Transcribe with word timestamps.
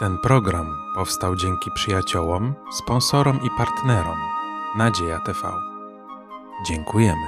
Ten 0.00 0.18
program 0.18 0.66
powstał 0.94 1.36
dzięki 1.36 1.70
przyjaciołom, 1.74 2.54
sponsorom 2.72 3.36
i 3.36 3.48
partnerom 3.58 4.18
Nadzieja 4.76 5.18
TV. 5.18 5.38
Dziękujemy. 6.68 7.26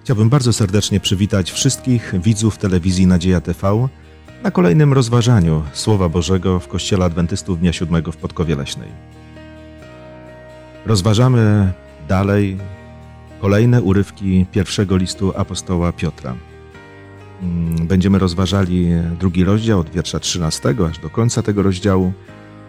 Chciałbym 0.00 0.28
bardzo 0.28 0.52
serdecznie 0.52 1.00
przywitać 1.00 1.50
wszystkich 1.52 2.14
widzów 2.20 2.58
telewizji 2.58 3.06
Nadzieja 3.06 3.40
TV 3.40 3.88
na 4.42 4.50
kolejnym 4.50 4.92
rozważaniu 4.92 5.62
Słowa 5.72 6.08
Bożego 6.08 6.60
w 6.60 6.68
Kościele 6.68 7.04
Adwentystów 7.04 7.58
Dnia 7.58 7.72
Siódmego 7.72 8.12
w 8.12 8.16
Podkowie 8.16 8.56
Leśnej. 8.56 8.88
Rozważamy 10.86 11.72
dalej 12.08 12.58
kolejne 13.40 13.82
urywki 13.82 14.46
pierwszego 14.52 14.96
listu 14.96 15.32
apostoła 15.36 15.92
Piotra. 15.92 16.34
Mm, 17.42 17.86
Będziemy 17.86 18.18
rozważali 18.18 18.88
drugi 19.20 19.44
rozdział 19.44 19.80
od 19.80 19.90
wiersza 19.90 20.20
13 20.20 20.74
aż 20.90 20.98
do 20.98 21.10
końca 21.10 21.42
tego 21.42 21.62
rozdziału. 21.62 22.12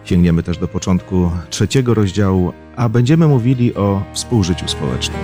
Sięgniemy 0.04 0.42
też 0.42 0.58
do 0.58 0.68
początku 0.68 1.30
trzeciego 1.50 1.94
rozdziału, 1.94 2.52
a 2.76 2.88
będziemy 2.88 3.28
mówili 3.28 3.74
o 3.74 4.02
współżyciu 4.12 4.68
społecznym. 4.68 5.20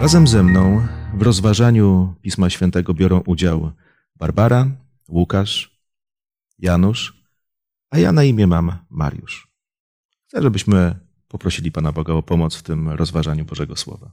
Razem 0.00 0.26
ze 0.26 0.42
mną 0.42 0.86
w 1.14 1.22
rozważaniu 1.22 2.14
Pisma 2.22 2.50
Świętego 2.50 2.94
biorą 2.94 3.22
udział 3.26 3.70
Barbara, 4.16 4.66
Łukasz, 5.08 5.73
Janusz, 6.58 7.24
a 7.90 7.98
ja 7.98 8.12
na 8.12 8.24
imię 8.24 8.46
mam 8.46 8.78
Mariusz. 8.90 9.48
Chcę, 10.26 10.42
żebyśmy 10.42 10.98
poprosili 11.28 11.72
Pana 11.72 11.92
Boga 11.92 12.12
o 12.14 12.22
pomoc 12.22 12.56
w 12.56 12.62
tym 12.62 12.88
rozważaniu 12.88 13.44
Bożego 13.44 13.76
Słowa. 13.76 14.10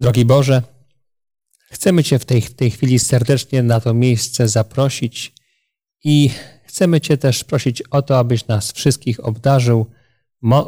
Drogi 0.00 0.24
Boże, 0.24 0.62
chcemy 1.70 2.04
Cię 2.04 2.18
w 2.18 2.24
tej, 2.24 2.42
tej 2.42 2.70
chwili 2.70 2.98
serdecznie 2.98 3.62
na 3.62 3.80
to 3.80 3.94
miejsce 3.94 4.48
zaprosić 4.48 5.32
i 6.04 6.30
chcemy 6.64 7.00
Cię 7.00 7.16
też 7.16 7.44
prosić 7.44 7.82
o 7.82 8.02
to, 8.02 8.18
abyś 8.18 8.46
nas 8.46 8.72
wszystkich 8.72 9.24
obdarzył 9.24 9.90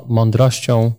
mądrością 0.08 0.92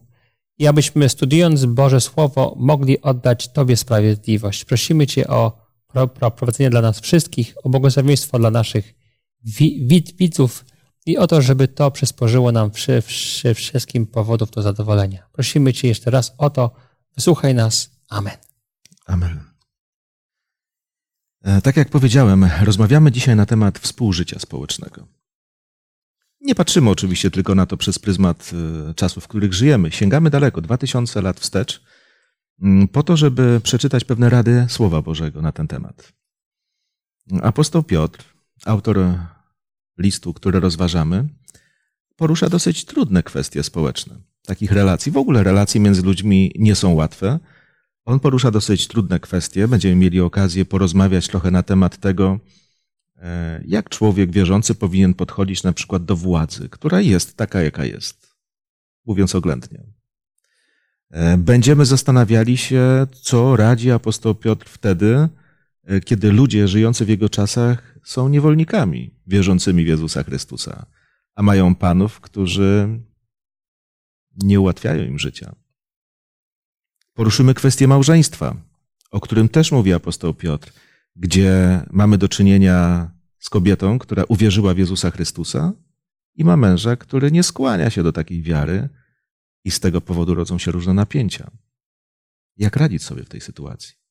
i 0.57 0.67
abyśmy 0.67 1.09
studiując 1.09 1.65
Boże 1.65 2.01
Słowo 2.01 2.55
mogli 2.59 3.01
oddać 3.01 3.53
Tobie 3.53 3.77
sprawiedliwość. 3.77 4.65
Prosimy 4.65 5.07
Cię 5.07 5.27
o 5.27 5.65
pro- 5.87 6.07
pro- 6.07 6.31
prowadzenie 6.31 6.69
dla 6.69 6.81
nas 6.81 6.99
wszystkich, 6.99 7.55
o 7.63 7.69
błogosławieństwo 7.69 8.39
dla 8.39 8.51
naszych 8.51 9.04
wid- 9.45 10.15
widzów 10.17 10.65
i 11.05 11.17
o 11.17 11.27
to, 11.27 11.41
żeby 11.41 11.67
to 11.67 11.91
przysporzyło 11.91 12.51
nam 12.51 12.71
przy, 12.71 13.01
przy 13.01 13.53
wszystkim 13.53 14.07
powodów 14.07 14.51
do 14.51 14.61
zadowolenia. 14.61 15.27
Prosimy 15.31 15.73
Cię 15.73 15.87
jeszcze 15.87 16.11
raz 16.11 16.35
o 16.37 16.49
to, 16.49 16.75
wysłuchaj 17.15 17.55
nas. 17.55 17.89
Amen. 18.09 18.37
Amen. 19.05 19.39
E, 21.43 21.61
Tak 21.61 21.77
jak 21.77 21.89
powiedziałem, 21.89 22.49
rozmawiamy 22.61 23.11
dzisiaj 23.11 23.35
na 23.35 23.45
temat 23.45 23.79
współżycia 23.79 24.39
społecznego. 24.39 25.07
Nie 26.41 26.55
patrzymy 26.55 26.89
oczywiście 26.89 27.31
tylko 27.31 27.55
na 27.55 27.65
to 27.65 27.77
przez 27.77 27.99
pryzmat 27.99 28.51
e, 28.89 28.93
czasów, 28.93 29.23
w 29.23 29.27
których 29.27 29.53
żyjemy. 29.53 29.91
Sięgamy 29.91 30.29
daleko, 30.29 30.61
2000 30.61 31.21
lat 31.21 31.39
wstecz, 31.39 31.83
mm, 32.61 32.87
po 32.87 33.03
to, 33.03 33.17
żeby 33.17 33.61
przeczytać 33.63 34.03
pewne 34.03 34.29
rady 34.29 34.65
Słowa 34.69 35.01
Bożego 35.01 35.41
na 35.41 35.51
ten 35.51 35.67
temat. 35.67 36.13
Apostoł 37.41 37.83
Piotr, 37.83 38.23
autor 38.65 38.97
listu, 39.97 40.33
który 40.33 40.59
rozważamy, 40.59 41.27
porusza 42.15 42.49
dosyć 42.49 42.85
trudne 42.85 43.23
kwestie 43.23 43.63
społeczne. 43.63 44.15
Takich 44.45 44.71
relacji, 44.71 45.11
w 45.11 45.17
ogóle 45.17 45.43
relacje 45.43 45.81
między 45.81 46.01
ludźmi 46.01 46.51
nie 46.59 46.75
są 46.75 46.93
łatwe. 46.93 47.39
On 48.05 48.19
porusza 48.19 48.51
dosyć 48.51 48.87
trudne 48.87 49.19
kwestie. 49.19 49.67
Będziemy 49.67 49.95
mieli 49.95 50.19
okazję 50.19 50.65
porozmawiać 50.65 51.27
trochę 51.27 51.51
na 51.51 51.63
temat 51.63 51.97
tego, 51.97 52.39
e, 53.17 53.63
jak 53.67 53.89
człowiek 53.89 54.31
wierzący 54.31 54.75
powinien 54.75 55.13
podchodzić 55.13 55.63
na 55.63 55.73
przykład 55.73 56.05
do 56.05 56.15
władzy, 56.15 56.69
która 56.69 57.01
jest 57.01 57.37
taka, 57.37 57.61
jaka 57.61 57.85
jest, 57.85 58.35
mówiąc 59.05 59.35
oględnie. 59.35 59.83
E, 61.11 61.37
Będziemy 61.37 61.85
zastanawiali 61.85 62.57
się, 62.57 63.07
co 63.21 63.55
radzi 63.55 63.91
apostoł 63.91 64.35
Piotr 64.35 64.69
wtedy, 64.69 65.29
kiedy 66.05 66.31
ludzie 66.31 66.67
żyjący 66.67 67.05
w 67.05 67.09
jego 67.09 67.29
czasach 67.29 67.99
są 68.03 68.29
niewolnikami 68.29 69.15
wierzącymi 69.27 69.83
w 69.85 69.87
Jezusa 69.87 70.23
Chrystusa, 70.23 70.85
a 71.35 71.43
mają 71.43 71.75
panów, 71.75 72.19
którzy 72.19 72.99
nie 74.43 74.59
ułatwiają 74.59 75.03
im 75.03 75.19
życia. 75.19 75.55
Poruszymy 77.13 77.53
kwestię 77.53 77.87
małżeństwa, 77.87 78.55
o 79.11 79.19
którym 79.19 79.49
też 79.49 79.71
mówi 79.71 79.93
apostoł 79.93 80.33
Piotr, 80.33 80.73
gdzie 81.15 81.81
mamy 81.91 82.17
do 82.17 82.27
czynienia 82.27 83.11
z 83.39 83.49
kobietą, 83.49 83.99
która 83.99 84.23
uwierzyła 84.23 84.73
w 84.73 84.77
Jezusa 84.77 85.11
Chrystusa 85.11 85.73
i 86.35 86.43
ma 86.43 86.57
męża, 86.57 86.95
który 86.95 87.31
nie 87.31 87.43
skłania 87.43 87.89
się 87.89 88.03
do 88.03 88.11
takiej 88.11 88.43
wiary 88.43 88.89
i 89.63 89.71
z 89.71 89.79
tego 89.79 90.01
powodu 90.01 90.35
rodzą 90.35 90.57
się 90.57 90.71
różne 90.71 90.93
napięcia. 90.93 91.51
Jak 92.57 92.75
radzić 92.75 93.03
sobie 93.03 93.23
w 93.23 93.29
tej 93.29 93.41
sytuacji? 93.41 94.04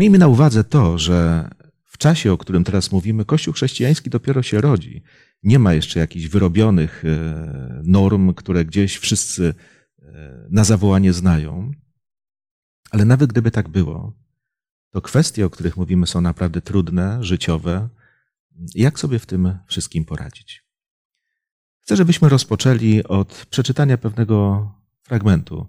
Miejmy 0.00 0.18
na 0.18 0.28
uwadze 0.28 0.64
to, 0.64 0.98
że 0.98 1.50
w 1.84 1.98
czasie, 1.98 2.32
o 2.32 2.38
którym 2.38 2.64
teraz 2.64 2.92
mówimy, 2.92 3.24
Kościół 3.24 3.54
chrześcijański 3.54 4.10
dopiero 4.10 4.42
się 4.42 4.60
rodzi. 4.60 5.02
Nie 5.42 5.58
ma 5.58 5.74
jeszcze 5.74 6.00
jakichś 6.00 6.26
wyrobionych 6.26 7.04
e, 7.04 7.82
norm, 7.84 8.34
które 8.34 8.64
gdzieś 8.64 8.96
wszyscy 8.96 9.54
e, 10.02 10.46
na 10.50 10.64
zawołanie 10.64 11.12
znają. 11.12 11.72
Ale 12.90 13.04
nawet 13.04 13.30
gdyby 13.30 13.50
tak 13.50 13.68
było, 13.68 14.12
to 14.90 15.02
kwestie, 15.02 15.46
o 15.46 15.50
których 15.50 15.76
mówimy, 15.76 16.06
są 16.06 16.20
naprawdę 16.20 16.60
trudne, 16.60 17.24
życiowe. 17.24 17.88
Jak 18.74 18.98
sobie 18.98 19.18
w 19.18 19.26
tym 19.26 19.58
wszystkim 19.66 20.04
poradzić? 20.04 20.64
Chcę, 21.80 21.96
żebyśmy 21.96 22.28
rozpoczęli 22.28 23.04
od 23.04 23.46
przeczytania 23.50 23.98
pewnego 23.98 24.68
fragmentu 25.02 25.66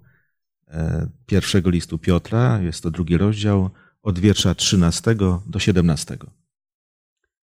e, 0.67 1.09
pierwszego 1.25 1.69
listu 1.69 1.97
Piotra. 1.99 2.61
Jest 2.61 2.83
to 2.83 2.91
drugi 2.91 3.17
rozdział, 3.17 3.71
od 4.03 4.19
wiersza 4.19 4.55
13 4.55 5.15
do 5.47 5.59
17. 5.59 6.17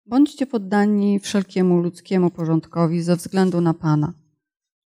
Bądźcie 0.06 0.46
poddani 0.46 1.20
wszelkiemu 1.20 1.80
ludzkiemu 1.80 2.30
porządkowi 2.30 3.02
ze 3.02 3.16
względu 3.16 3.60
na 3.60 3.74
Pana. 3.74 4.12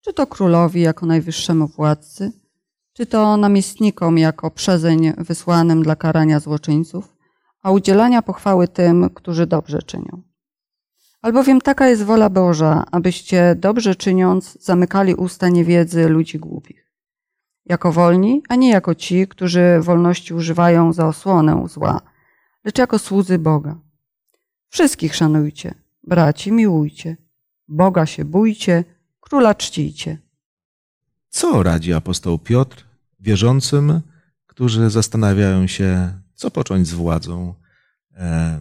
Czy 0.00 0.12
to 0.12 0.26
królowi 0.26 0.80
jako 0.80 1.06
najwyższemu 1.06 1.68
władcy, 1.68 2.32
czy 2.92 3.06
to 3.06 3.36
namiestnikom 3.36 4.18
jako 4.18 4.50
przezeń 4.50 5.12
wysłanym 5.18 5.82
dla 5.82 5.96
karania 5.96 6.40
złoczyńców, 6.40 7.16
a 7.62 7.70
udzielania 7.70 8.22
pochwały 8.22 8.68
tym, 8.68 9.10
którzy 9.10 9.46
dobrze 9.46 9.82
czynią. 9.82 10.22
Albowiem 11.22 11.60
taka 11.60 11.88
jest 11.88 12.02
wola 12.02 12.30
Boża, 12.30 12.84
abyście 12.90 13.56
dobrze 13.58 13.94
czyniąc 13.94 14.58
zamykali 14.60 15.14
usta 15.14 15.48
niewiedzy 15.48 16.08
ludzi 16.08 16.38
głupich. 16.38 16.81
Jako 17.66 17.92
wolni, 17.92 18.42
a 18.48 18.56
nie 18.56 18.70
jako 18.70 18.94
ci, 18.94 19.28
którzy 19.28 19.80
wolności 19.80 20.34
używają 20.34 20.92
za 20.92 21.06
osłonę 21.06 21.64
zła, 21.68 22.00
lecz 22.64 22.78
jako 22.78 22.98
słudzy 22.98 23.38
Boga. 23.38 23.78
Wszystkich 24.68 25.14
szanujcie, 25.14 25.74
braci 26.02 26.52
miłujcie, 26.52 27.16
Boga 27.68 28.06
się 28.06 28.24
bójcie, 28.24 28.84
króla 29.20 29.54
czcijcie. 29.54 30.18
Co 31.28 31.62
radzi 31.62 31.92
apostoł 31.92 32.38
Piotr 32.38 32.84
wierzącym, 33.20 34.00
którzy 34.46 34.90
zastanawiają 34.90 35.66
się, 35.66 36.20
co 36.34 36.50
począć 36.50 36.88
z 36.88 36.92
władzą? 36.94 37.54
E, 38.16 38.60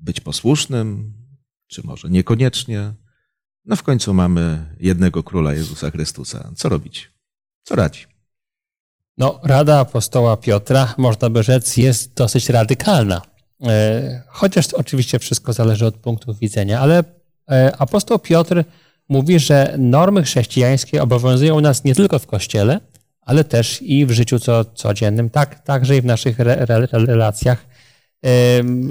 Być 0.00 0.20
posłusznym, 0.20 1.12
czy 1.66 1.86
może 1.86 2.08
niekoniecznie? 2.10 2.94
No 3.64 3.76
w 3.76 3.82
końcu 3.82 4.14
mamy 4.14 4.74
jednego 4.80 5.22
króla 5.22 5.52
Jezusa 5.54 5.90
Chrystusa. 5.90 6.50
Co 6.56 6.68
robić? 6.68 7.12
Co 7.62 7.76
radzi? 7.76 8.06
No, 9.18 9.40
rada 9.42 9.78
apostoła 9.78 10.36
Piotra, 10.36 10.94
można 10.98 11.30
by 11.30 11.42
rzec, 11.42 11.76
jest 11.76 12.14
dosyć 12.14 12.48
radykalna. 12.48 13.22
E, 13.62 14.22
Chociaż 14.28 14.74
oczywiście 14.74 15.18
wszystko 15.18 15.52
zależy 15.52 15.86
od 15.86 15.94
punktu 15.94 16.34
widzenia, 16.34 16.80
ale 16.80 17.04
e, 17.50 17.76
apostoł 17.78 18.18
Piotr 18.18 18.64
mówi, 19.08 19.38
że 19.38 19.74
normy 19.78 20.22
chrześcijańskie 20.22 21.02
obowiązują 21.02 21.60
nas 21.60 21.84
nie 21.84 21.94
tylko 21.94 22.18
w 22.18 22.26
kościele, 22.26 22.80
ale 23.20 23.44
też 23.44 23.82
i 23.82 24.06
w 24.06 24.10
życiu 24.10 24.38
co, 24.38 24.64
codziennym, 24.64 25.30
tak, 25.30 25.64
także 25.64 25.96
i 25.96 26.00
w 26.00 26.04
naszych 26.04 26.40
re, 26.40 26.66
re, 26.68 26.86
relacjach 26.92 27.66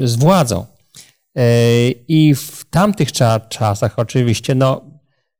z 0.03 0.15
władzą. 0.15 0.65
E, 1.37 1.89
I 1.89 2.35
w 2.35 2.65
tamtych 2.69 3.11
cza, 3.11 3.39
czasach 3.39 3.99
oczywiście, 3.99 4.55
no, 4.55 4.81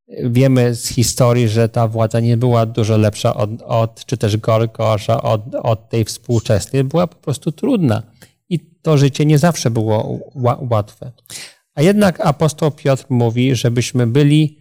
wiemy 0.08 0.76
z 0.76 0.88
historii, 0.88 1.48
że 1.48 1.70
ta 1.70 1.88
władza 1.88 2.20
nie 2.20 2.38
była 2.38 2.66
dużo 2.66 2.98
lepsza 2.98 3.34
od, 3.34 3.50
od 3.62 4.06
czy 4.06 4.18
też 4.18 4.38
gor- 4.38 4.72
gorsza 4.72 5.22
od, 5.22 5.56
od 5.56 5.90
tej 5.90 6.06
współczesnej, 6.06 6.84
była 6.84 7.08
po 7.08 7.16
prostu 7.16 7.52
trudna. 7.52 8.04
I 8.50 8.60
to 8.60 8.98
życie 8.98 9.26
nie 9.26 9.38
zawsze 9.38 9.72
było 9.72 10.20
ła, 10.36 10.58
łatwe. 10.70 11.12
A 11.76 11.82
jednak 11.82 12.22
apostoł 12.22 12.72
Piotr 12.72 13.06
mówi, 13.10 13.56
żebyśmy 13.56 14.08
byli 14.08 14.58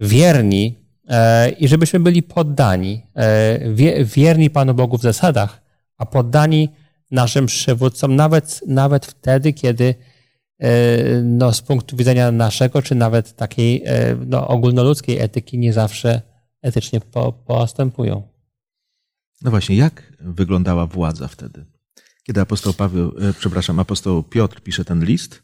wierni 0.00 0.78
e, 1.08 1.50
i 1.50 1.68
żebyśmy 1.68 2.00
byli 2.00 2.22
poddani, 2.22 3.02
e, 3.14 3.72
wie, 3.74 4.04
wierni 4.04 4.50
Panu 4.50 4.74
Bogu 4.74 4.98
w 4.98 5.02
zasadach, 5.02 5.62
a 5.98 6.06
poddani 6.06 6.68
naszym 7.10 7.46
przywódcom, 7.46 8.16
nawet, 8.16 8.60
nawet 8.66 9.06
wtedy, 9.06 9.52
kiedy 9.52 9.94
no, 11.24 11.52
z 11.52 11.62
punktu 11.62 11.96
widzenia 11.96 12.32
naszego, 12.32 12.82
czy 12.82 12.94
nawet 12.94 13.36
takiej 13.36 13.82
e, 13.84 14.16
no, 14.26 14.48
ogólnoludzkiej 14.48 15.18
etyki 15.18 15.58
nie 15.58 15.72
zawsze 15.72 16.22
etycznie 16.62 17.00
po, 17.00 17.32
postępują. 17.32 18.28
No 19.42 19.50
właśnie, 19.50 19.76
jak 19.76 20.12
wyglądała 20.20 20.86
władza 20.86 21.28
wtedy? 21.28 21.66
Kiedy 22.22 22.40
apostoł 22.40 22.74
Paweł, 22.74 23.12
e, 23.20 23.32
przepraszam, 23.32 23.80
apostoł 23.80 24.22
Piotr 24.22 24.60
pisze 24.60 24.84
ten 24.84 25.04
list, 25.04 25.42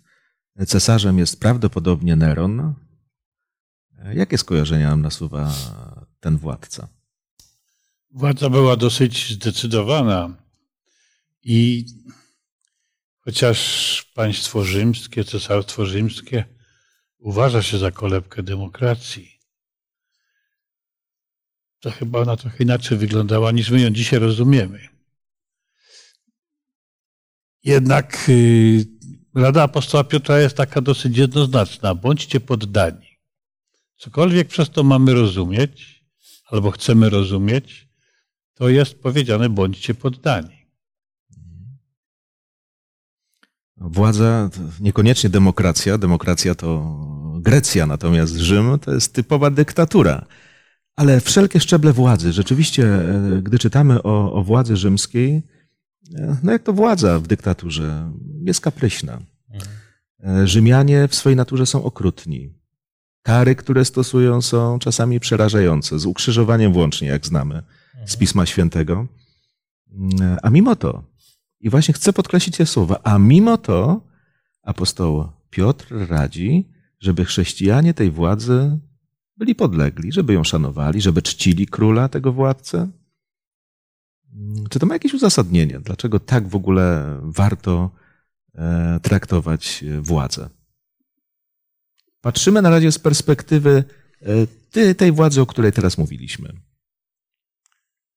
cesarzem 0.66 1.18
jest 1.18 1.40
prawdopodobnie 1.40 2.16
Neron. 2.16 2.74
E, 3.98 4.14
Jakie 4.14 4.38
skojarzenia 4.38 4.90
nam 4.90 5.02
nasuwa 5.02 5.52
ten 6.20 6.36
władca? 6.36 6.88
Władza 8.10 8.50
była 8.50 8.76
dosyć 8.76 9.32
zdecydowana 9.34 10.36
i 11.42 11.86
chociaż 13.24 14.02
państwo 14.14 14.64
rzymskie, 14.64 15.24
cesarstwo 15.24 15.86
rzymskie 15.86 16.44
uważa 17.18 17.62
się 17.62 17.78
za 17.78 17.90
kolebkę 17.90 18.42
demokracji, 18.42 19.38
to 21.80 21.90
chyba 21.90 22.20
ona 22.20 22.36
trochę 22.36 22.64
inaczej 22.64 22.98
wyglądała 22.98 23.52
niż 23.52 23.70
my 23.70 23.80
ją 23.80 23.90
dzisiaj 23.90 24.18
rozumiemy. 24.18 24.88
Jednak 27.64 28.26
y, 28.28 28.86
Rada 29.34 29.62
Apostoła 29.62 30.04
Piotra 30.04 30.38
jest 30.38 30.56
taka 30.56 30.80
dosyć 30.80 31.16
jednoznaczna. 31.16 31.94
Bądźcie 31.94 32.40
poddani. 32.40 33.18
Cokolwiek 33.96 34.48
przez 34.48 34.70
to 34.70 34.82
mamy 34.82 35.14
rozumieć, 35.14 36.04
albo 36.46 36.70
chcemy 36.70 37.10
rozumieć, 37.10 37.88
to 38.54 38.68
jest 38.68 39.02
powiedziane 39.02 39.48
bądźcie 39.48 39.94
poddani. 39.94 40.61
Władza 43.84 44.50
niekoniecznie 44.80 45.30
demokracja. 45.30 45.98
Demokracja 45.98 46.54
to 46.54 46.96
Grecja, 47.40 47.86
natomiast 47.86 48.36
Rzym 48.36 48.78
to 48.78 48.94
jest 48.94 49.14
typowa 49.14 49.50
dyktatura. 49.50 50.26
Ale 50.96 51.20
wszelkie 51.20 51.60
szczeble 51.60 51.92
władzy, 51.92 52.32
rzeczywiście, 52.32 52.84
e, 52.84 53.42
gdy 53.42 53.58
czytamy 53.58 54.02
o, 54.02 54.32
o 54.32 54.42
władzy 54.44 54.76
rzymskiej, 54.76 55.42
e, 56.14 56.36
no 56.42 56.52
jak 56.52 56.62
to 56.62 56.72
władza 56.72 57.18
w 57.18 57.26
dyktaturze, 57.26 58.12
jest 58.44 58.60
kapryśna. 58.60 59.18
E, 60.24 60.46
Rzymianie 60.46 61.08
w 61.08 61.14
swojej 61.14 61.36
naturze 61.36 61.66
są 61.66 61.84
okrutni. 61.84 62.54
Kary, 63.22 63.54
które 63.54 63.84
stosują, 63.84 64.42
są 64.42 64.78
czasami 64.78 65.20
przerażające, 65.20 65.98
z 65.98 66.06
ukrzyżowaniem 66.06 66.72
włącznie, 66.72 67.08
jak 67.08 67.26
znamy 67.26 67.62
z 68.06 68.16
Pisma 68.16 68.46
Świętego. 68.46 69.06
A 70.42 70.50
mimo 70.50 70.76
to, 70.76 71.02
i 71.62 71.70
właśnie 71.70 71.94
chcę 71.94 72.12
podkreślić 72.12 72.56
te 72.56 72.66
słowa, 72.66 73.00
a 73.02 73.18
mimo 73.18 73.58
to 73.58 74.00
apostoł 74.62 75.28
Piotr 75.50 75.86
radzi, 76.08 76.68
żeby 77.00 77.24
chrześcijanie 77.24 77.94
tej 77.94 78.10
władzy 78.10 78.78
byli 79.36 79.54
podlegli, 79.54 80.12
żeby 80.12 80.32
ją 80.32 80.44
szanowali, 80.44 81.00
żeby 81.00 81.22
czcili 81.22 81.66
króla, 81.66 82.08
tego 82.08 82.32
władcę. 82.32 82.90
Mm, 84.34 84.68
Czy 84.70 84.78
to 84.78 84.86
ma 84.86 84.94
jakieś 84.94 85.14
uzasadnienie? 85.14 85.80
Dlaczego 85.80 86.20
tak 86.20 86.48
w 86.48 86.56
ogóle 86.56 87.18
warto 87.22 87.90
e, 88.54 89.00
traktować 89.02 89.84
e, 89.84 90.00
władzę? 90.00 90.48
Patrzymy 92.20 92.62
na 92.62 92.70
razie 92.70 92.92
z 92.92 92.98
perspektywy 92.98 93.84
e, 94.72 94.94
tej 94.94 95.12
władzy, 95.12 95.40
o 95.40 95.46
której 95.46 95.72
teraz 95.72 95.98
mówiliśmy. 95.98 96.52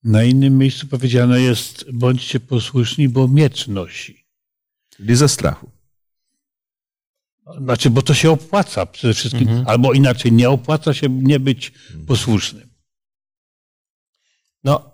Na 0.06 0.24
innym 0.24 0.58
miejscu 0.58 0.88
powiedziane 0.88 1.42
jest 1.42 1.92
bądźcie 1.92 2.40
posłuszni, 2.40 3.10
bo 3.10 3.28
miecz 3.28 3.68
nosi. 3.68 4.26
Czyli 4.90 5.16
ze 5.16 5.30
strachu. 5.30 5.70
Znaczy, 7.58 7.90
bo 7.90 8.02
to 8.02 8.14
się 8.14 8.32
opłaca 8.32 8.86
przede 8.86 9.14
wszystkim, 9.14 9.64
albo 9.66 9.94
inaczej, 9.94 10.32
nie 10.32 10.50
opłaca 10.50 10.94
się 10.94 11.10
nie 11.10 11.40
być 11.40 11.74
posłusznym. 12.08 12.70
No, 14.64 14.92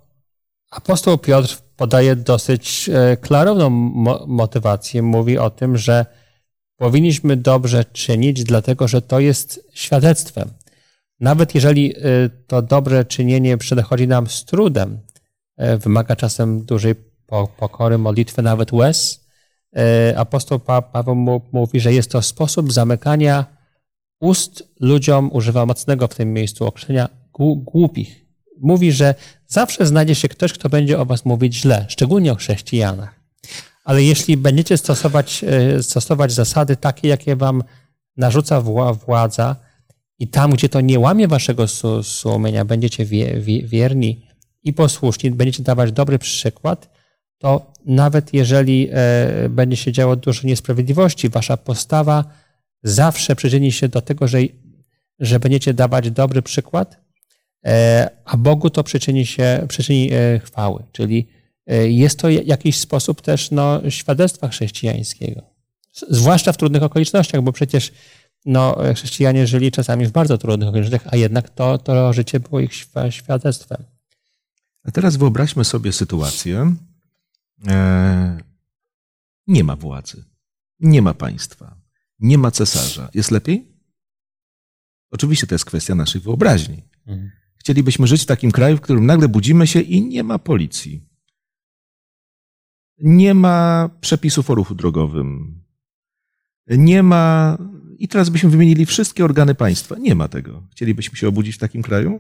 apostoł 0.70 1.18
Piotr 1.18 1.58
podaje 1.76 2.16
dosyć 2.16 2.90
e, 2.90 3.18
klarowną 3.18 3.70
mo- 3.70 4.26
motywację. 4.28 5.02
Mówi 5.02 5.38
o 5.38 5.50
tym, 5.50 5.78
że 5.78 6.06
powinniśmy 6.78 7.38
dobrze 7.38 7.86
czynić, 7.86 8.44
dlatego 8.44 8.88
że 8.88 9.02
to 9.02 9.20
jest 9.20 9.68
świadectwem. 9.74 10.50
Nawet 11.22 11.56
jeżeli 11.56 11.96
e, 11.98 12.00
to 12.48 12.62
dobre 12.62 13.06
czynienie 13.06 13.58
przychodzi 13.58 14.08
nam 14.08 14.28
z 14.28 14.46
trudem, 14.46 15.00
e, 15.58 15.78
wymaga 15.78 16.16
czasem 16.16 16.66
dużej 16.66 16.96
po- 17.28 17.48
pokory, 17.48 17.98
modlitwy, 17.98 18.42
nawet 18.42 18.74
łez, 18.74 19.26
e, 19.76 20.14
apostoł 20.18 20.60
pa- 20.60 20.82
Paweł 20.82 21.16
mówi, 21.52 21.80
że 21.80 21.94
jest 21.94 22.12
to 22.12 22.22
sposób 22.22 22.74
zamykania 22.74 23.46
ust 24.20 24.64
ludziom, 24.80 25.30
używa 25.34 25.66
mocnego 25.66 26.08
w 26.08 26.16
tym 26.16 26.34
miejscu 26.34 26.66
określenia, 26.68 27.10
głu- 27.34 27.64
głupich. 27.64 28.26
Mówi, 28.62 28.92
że 28.92 29.16
zawsze 29.48 29.86
znajdzie 29.86 30.16
się 30.16 30.28
ktoś, 30.28 30.54
kto 30.54 30.70
będzie 30.70 31.00
o 31.00 31.06
was 31.06 31.26
mówić 31.26 31.56
źle, 31.56 31.86
szczególnie 31.90 32.32
o 32.32 32.36
chrześcijanach. 32.36 33.20
Ale 33.84 34.04
jeśli 34.04 34.38
będziecie 34.38 34.78
stosować, 34.78 35.46
stosować 35.82 36.32
zasady 36.34 36.76
takie, 36.76 37.08
jakie 37.08 37.36
wam 37.36 37.64
narzuca 38.18 38.62
wła- 38.62 38.96
władza 39.06 39.56
i 40.22 40.28
tam, 40.28 40.52
gdzie 40.52 40.70
to 40.70 40.82
nie 40.82 41.00
łamie 41.00 41.28
waszego 41.28 41.68
su- 41.68 42.04
sumienia, 42.04 42.66
będziecie 42.66 43.06
wie, 43.06 43.40
wie, 43.40 43.64
wierni 43.64 44.26
i 44.64 44.74
posłuszni, 44.74 45.32
będziecie 45.32 45.64
dawać 45.64 45.92
dobry 45.92 46.20
przykład, 46.20 46.90
to 47.38 47.72
nawet 47.86 48.34
jeżeli 48.34 48.90
e, 48.92 49.50
będzie 49.50 49.78
się 49.78 49.92
działo 49.92 50.16
dużo 50.16 50.48
niesprawiedliwości, 50.48 51.30
wasza 51.30 51.58
postawa 51.58 52.26
zawsze 52.84 53.36
przyczyni 53.36 53.72
się 53.72 53.88
do 53.88 54.02
tego, 54.02 54.28
że, 54.28 54.38
że 55.20 55.40
będziecie 55.40 55.74
dawać 55.74 56.12
dobry 56.12 56.42
przykład, 56.42 56.98
e, 57.66 58.10
a 58.26 58.38
Bogu 58.38 58.70
to 58.70 58.84
przyczyni 58.84 59.26
się 59.26 59.66
przyczyni 59.68 60.10
e, 60.14 60.40
chwały. 60.40 60.84
Czyli 60.92 61.28
jest 61.84 62.20
to 62.20 62.30
jakiś 62.30 62.78
sposób 62.78 63.22
też 63.22 63.52
no, 63.52 63.82
świadectwa 63.90 64.48
chrześcijańskiego. 64.48 65.42
Zwłaszcza 66.10 66.54
w 66.54 66.58
trudnych 66.58 66.84
okolicznościach, 66.84 67.42
bo 67.42 67.52
przecież 67.52 67.92
no, 68.46 68.78
chrześcijanie 68.96 69.48
żyli 69.48 69.72
czasami 69.72 70.06
w 70.06 70.12
bardzo 70.12 70.38
trudnych 70.38 70.70
okolicznościach, 70.70 71.14
a 71.14 71.16
jednak 71.16 71.50
to, 71.50 71.78
to 71.78 72.14
życie 72.14 72.40
było 72.40 72.60
ich 72.60 72.74
świadectwem. 73.10 73.84
A 74.84 74.92
teraz 74.92 75.16
wyobraźmy 75.16 75.66
sobie 75.66 75.94
sytuację. 75.94 76.76
E, 77.68 78.38
nie 79.48 79.64
ma 79.64 79.76
władzy, 79.76 80.24
nie 80.80 81.02
ma 81.02 81.14
państwa, 81.14 81.76
nie 82.20 82.38
ma 82.38 82.52
cesarza. 82.52 83.10
Jest 83.14 83.32
lepiej? 83.32 83.72
Oczywiście 85.12 85.48
to 85.48 85.56
jest 85.56 85.66
kwestia 85.66 85.96
naszej 85.96 86.22
wyobraźni. 86.22 86.84
Chcielibyśmy 87.56 88.08
żyć 88.08 88.22
w 88.24 88.26
takim 88.26 88.52
kraju, 88.52 88.78
w 88.78 88.82
którym 88.82 89.06
nagle 89.06 89.28
budzimy 89.28 89.68
się 89.68 89.82
i 89.82 90.02
nie 90.02 90.24
ma 90.24 90.40
policji. 90.40 91.02
Nie 92.98 93.34
ma 93.34 93.90
przepisów 94.02 94.50
o 94.50 94.56
ruchu 94.56 94.76
drogowym. 94.76 95.62
Nie 96.68 97.04
ma. 97.04 97.58
I 98.02 98.08
teraz 98.08 98.30
byśmy 98.30 98.50
wymienili 98.50 98.86
wszystkie 98.86 99.26
organy 99.26 99.56
państwa. 99.56 99.96
Nie 99.98 100.16
ma 100.16 100.28
tego. 100.28 100.64
Chcielibyśmy 100.72 101.18
się 101.18 101.28
obudzić 101.28 101.56
w 101.56 101.60
takim 101.60 101.82
kraju? 101.82 102.20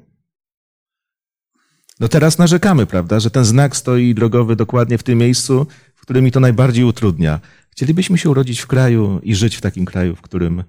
No 1.99 2.07
teraz 2.07 2.37
narzekamy, 2.37 2.85
prawda, 2.85 3.19
że 3.19 3.31
ten 3.31 3.45
znak 3.45 3.75
stoi 3.75 4.15
drogowy 4.15 4.55
dokładnie 4.55 4.97
w 4.97 5.03
tym 5.03 5.19
miejscu, 5.19 5.67
w 5.95 6.01
którym 6.01 6.25
mi 6.25 6.31
to 6.31 6.39
najbardziej 6.39 6.83
utrudnia. 6.83 7.39
Chcielibyśmy 7.69 8.17
się 8.17 8.29
urodzić 8.29 8.59
w 8.59 8.67
kraju 8.67 9.19
i 9.23 9.35
żyć 9.35 9.55
w 9.55 9.61
takim 9.61 9.85
kraju, 9.85 10.15
w 10.15 10.21
którym 10.21 10.63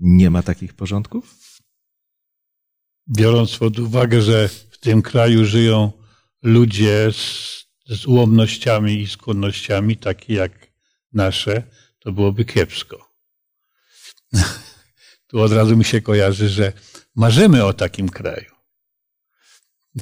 nie 0.00 0.30
ma 0.30 0.42
takich 0.42 0.74
porządków? 0.74 1.36
Biorąc 3.16 3.56
pod 3.56 3.78
uwagę, 3.78 4.22
że 4.22 4.48
w 4.48 4.78
tym 4.80 5.02
kraju 5.02 5.44
żyją 5.44 5.92
ludzie 6.42 7.12
z, 7.12 7.64
z 7.86 8.06
ułomnościami 8.06 9.00
i 9.00 9.06
skłonnościami, 9.06 9.96
takie 9.96 10.34
jak 10.34 10.52
nasze, 11.12 11.62
to 11.98 12.12
byłoby 12.12 12.44
kiepsko. 12.44 13.07
Tu 15.28 15.40
od 15.40 15.52
razu 15.52 15.76
mi 15.76 15.84
się 15.84 16.00
kojarzy, 16.00 16.48
że 16.48 16.72
marzymy 17.14 17.64
o 17.64 17.72
takim 17.72 18.08
kraju. 18.08 18.50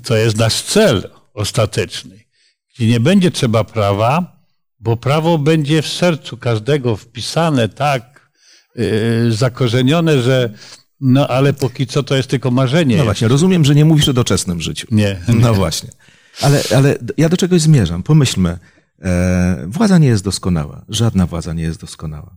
To 0.04 0.16
jest 0.16 0.36
nasz 0.36 0.62
cel 0.62 1.10
ostateczny. 1.34 2.24
Gdzie 2.74 2.86
nie 2.86 3.00
będzie 3.00 3.30
trzeba 3.30 3.64
prawa, 3.64 4.42
bo 4.80 4.96
prawo 4.96 5.38
będzie 5.38 5.82
w 5.82 5.88
sercu 5.88 6.36
każdego 6.36 6.96
wpisane 6.96 7.68
tak, 7.68 8.30
yy, 8.74 9.32
zakorzenione, 9.32 10.22
że 10.22 10.50
no 11.00 11.28
ale 11.28 11.52
póki 11.52 11.86
co 11.86 12.02
to 12.02 12.16
jest 12.16 12.28
tylko 12.28 12.50
marzenie. 12.50 12.96
No 12.96 13.04
właśnie, 13.04 13.28
rozumiem, 13.28 13.64
że 13.64 13.74
nie 13.74 13.84
mówisz 13.84 14.08
o 14.08 14.12
doczesnym 14.12 14.60
życiu. 14.60 14.86
Nie. 14.90 15.20
No 15.40 15.54
właśnie. 15.54 15.90
Ale, 16.40 16.62
ale 16.76 16.98
ja 17.16 17.28
do 17.28 17.36
czegoś 17.36 17.60
zmierzam. 17.60 18.02
Pomyślmy, 18.02 18.58
e, 19.02 19.66
władza 19.68 19.98
nie 19.98 20.08
jest 20.08 20.24
doskonała. 20.24 20.84
Żadna 20.88 21.26
władza 21.26 21.52
nie 21.52 21.62
jest 21.62 21.80
doskonała. 21.80 22.36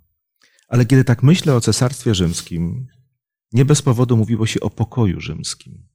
Ale 0.70 0.86
kiedy 0.86 1.04
tak 1.04 1.24
myślę 1.24 1.56
o 1.56 1.62
cesarstwie 1.62 2.16
rzymskim, 2.16 2.88
Nie 3.52 3.66
bez 3.66 3.82
powodu 3.82 4.18
mówiło 4.18 4.46
się 4.46 4.60
o 4.60 4.70
pokoju 4.70 5.22
rzymskim, 5.22 5.88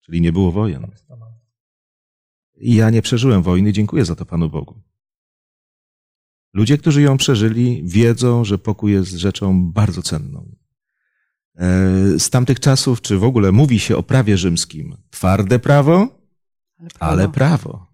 czyli 0.00 0.20
nie 0.20 0.32
było 0.32 0.52
wojen. 0.52 0.86
I 2.56 2.74
ja 2.74 2.90
nie 2.90 3.02
przeżyłem 3.02 3.42
wojny, 3.42 3.72
dziękuję 3.72 4.04
za 4.04 4.16
to 4.16 4.26
Panu 4.26 4.50
Bogu. 4.50 4.82
Ludzie, 6.54 6.78
którzy 6.78 7.02
ją 7.02 7.16
przeżyli, 7.16 7.82
wiedzą, 7.84 8.44
że 8.44 8.58
pokój 8.58 8.92
jest 8.92 9.10
rzeczą 9.10 9.72
bardzo 9.72 10.02
cenną. 10.02 10.56
E, 11.56 12.18
z 12.18 12.30
tamtych 12.30 12.60
czasów, 12.60 13.00
czy 13.00 13.18
w 13.18 13.24
ogóle 13.24 13.52
mówi 13.52 13.78
się 13.80 13.96
o 13.96 14.02
prawie 14.02 14.38
rzymskim, 14.38 14.96
twarde 15.10 15.58
prawo, 15.58 15.94
Ale 16.78 16.88
prawo. 16.90 17.12
ale 17.12 17.28
prawo. 17.28 17.86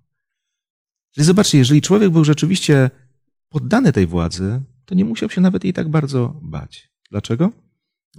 Czyli 1.11 1.25
zobaczcie, 1.25 1.59
jeżeli 1.59 1.83
człowiek 1.83 2.11
był 2.11 2.25
rzeczywiście 2.25 2.91
poddany 3.49 3.93
tej 3.93 4.07
władzy, 4.07 4.63
to 4.85 4.95
nie 4.95 5.05
musiał 5.05 5.31
się 5.31 5.41
nawet 5.41 5.65
jej 5.65 5.73
tak 5.73 5.89
bardzo 5.89 6.41
bać. 6.43 6.91
Dlaczego? 7.11 7.53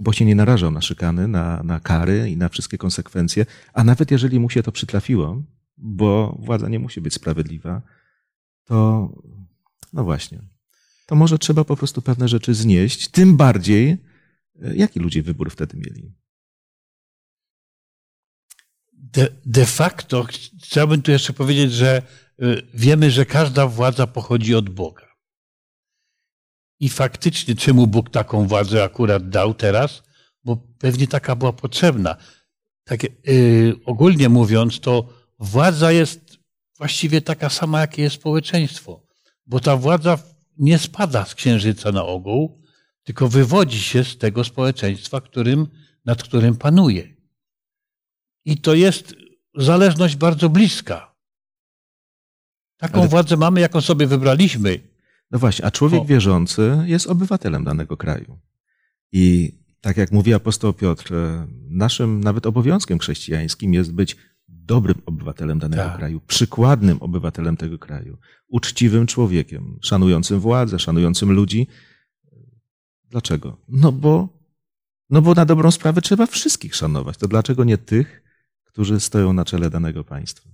Bo 0.00 0.12
się 0.12 0.24
nie 0.24 0.34
narażał 0.34 0.70
na 0.70 0.80
szykany, 0.80 1.28
na, 1.28 1.62
na 1.62 1.80
kary 1.80 2.30
i 2.30 2.36
na 2.36 2.48
wszystkie 2.48 2.78
konsekwencje, 2.78 3.46
a 3.72 3.84
nawet 3.84 4.10
jeżeli 4.10 4.40
mu 4.40 4.50
się 4.50 4.62
to 4.62 4.72
przytrafiło, 4.72 5.42
bo 5.76 6.38
władza 6.42 6.68
nie 6.68 6.78
musi 6.78 7.00
być 7.00 7.14
sprawiedliwa, 7.14 7.82
to 8.64 9.08
no 9.92 10.04
właśnie, 10.04 10.42
to 11.06 11.14
może 11.14 11.38
trzeba 11.38 11.64
po 11.64 11.76
prostu 11.76 12.02
pewne 12.02 12.28
rzeczy 12.28 12.54
znieść, 12.54 13.08
tym 13.08 13.36
bardziej, 13.36 13.88
e, 14.62 14.76
jaki 14.76 15.00
ludzie 15.00 15.22
wybór 15.22 15.50
wtedy 15.50 15.76
mieli. 15.76 16.12
De, 18.92 19.28
de 19.46 19.66
facto 19.66 20.26
chciałbym 20.62 21.02
tu 21.02 21.10
jeszcze 21.10 21.32
powiedzieć, 21.32 21.72
że 21.72 22.02
y, 22.42 22.62
wiemy, 22.74 23.10
że 23.10 23.26
każda 23.26 23.66
władza 23.66 24.06
pochodzi 24.06 24.54
od 24.54 24.70
Boga. 24.70 25.05
I 26.80 26.88
faktycznie, 26.88 27.54
czemu 27.54 27.86
Bóg 27.86 28.10
taką 28.10 28.46
władzę 28.46 28.84
akurat 28.84 29.28
dał 29.28 29.54
teraz? 29.54 30.02
Bo 30.44 30.56
pewnie 30.78 31.06
taka 31.08 31.36
była 31.36 31.52
potrzebna. 31.52 32.16
Tak, 32.84 33.02
yy, 33.02 33.76
ogólnie 33.84 34.28
mówiąc, 34.28 34.80
to 34.80 35.08
władza 35.38 35.92
jest 35.92 36.38
właściwie 36.78 37.20
taka 37.20 37.50
sama, 37.50 37.80
jakie 37.80 38.02
jest 38.02 38.16
społeczeństwo. 38.16 39.06
Bo 39.46 39.60
ta 39.60 39.76
władza 39.76 40.18
nie 40.58 40.78
spada 40.78 41.24
z 41.24 41.34
księżyca 41.34 41.92
na 41.92 42.04
ogół, 42.04 42.62
tylko 43.02 43.28
wywodzi 43.28 43.80
się 43.82 44.04
z 44.04 44.18
tego 44.18 44.44
społeczeństwa, 44.44 45.20
którym, 45.20 45.66
nad 46.04 46.22
którym 46.22 46.56
panuje. 46.56 47.16
I 48.44 48.58
to 48.58 48.74
jest 48.74 49.14
zależność 49.54 50.16
bardzo 50.16 50.48
bliska. 50.48 51.14
Taką 52.76 53.00
Ale- 53.00 53.08
władzę 53.08 53.36
mamy, 53.36 53.60
jaką 53.60 53.80
sobie 53.80 54.06
wybraliśmy. 54.06 54.95
No 55.30 55.38
właśnie, 55.38 55.64
a 55.64 55.70
człowiek 55.70 56.02
O. 56.02 56.04
wierzący 56.04 56.78
jest 56.86 57.06
obywatelem 57.06 57.64
danego 57.64 57.96
kraju. 57.96 58.38
I 59.12 59.52
tak 59.80 59.96
jak 59.96 60.12
mówi 60.12 60.34
apostoł 60.34 60.72
Piotr, 60.72 61.14
e, 61.14 61.46
naszym 61.68 62.20
nawet 62.24 62.46
obowiązkiem 62.46 62.98
chrześcijańskim 62.98 63.74
jest 63.74 63.92
być 63.92 64.16
dobrym 64.48 65.02
obywatelem 65.06 65.58
danego 65.58 65.82
Tak. 65.82 65.96
kraju, 65.96 66.20
przykładnym 66.20 67.02
obywatelem 67.02 67.56
tego 67.56 67.78
kraju, 67.78 68.18
uczciwym 68.48 69.06
człowiekiem, 69.06 69.78
szanującym 69.82 70.40
władzę, 70.40 70.78
szanującym 70.78 71.32
ludzi. 71.32 71.66
Dlaczego? 73.10 73.56
No 73.68 73.92
bo, 73.92 74.28
no 75.10 75.22
bo 75.22 75.34
na 75.34 75.44
dobrą 75.44 75.70
sprawę 75.70 76.00
trzeba 76.00 76.26
wszystkich 76.26 76.74
szanować. 76.74 77.16
To 77.16 77.28
dlaczego 77.28 77.64
nie 77.64 77.78
tych, 77.78 78.22
którzy 78.64 79.00
stoją 79.00 79.32
na 79.32 79.44
czele 79.44 79.70
danego 79.70 80.04
państwa? 80.04 80.50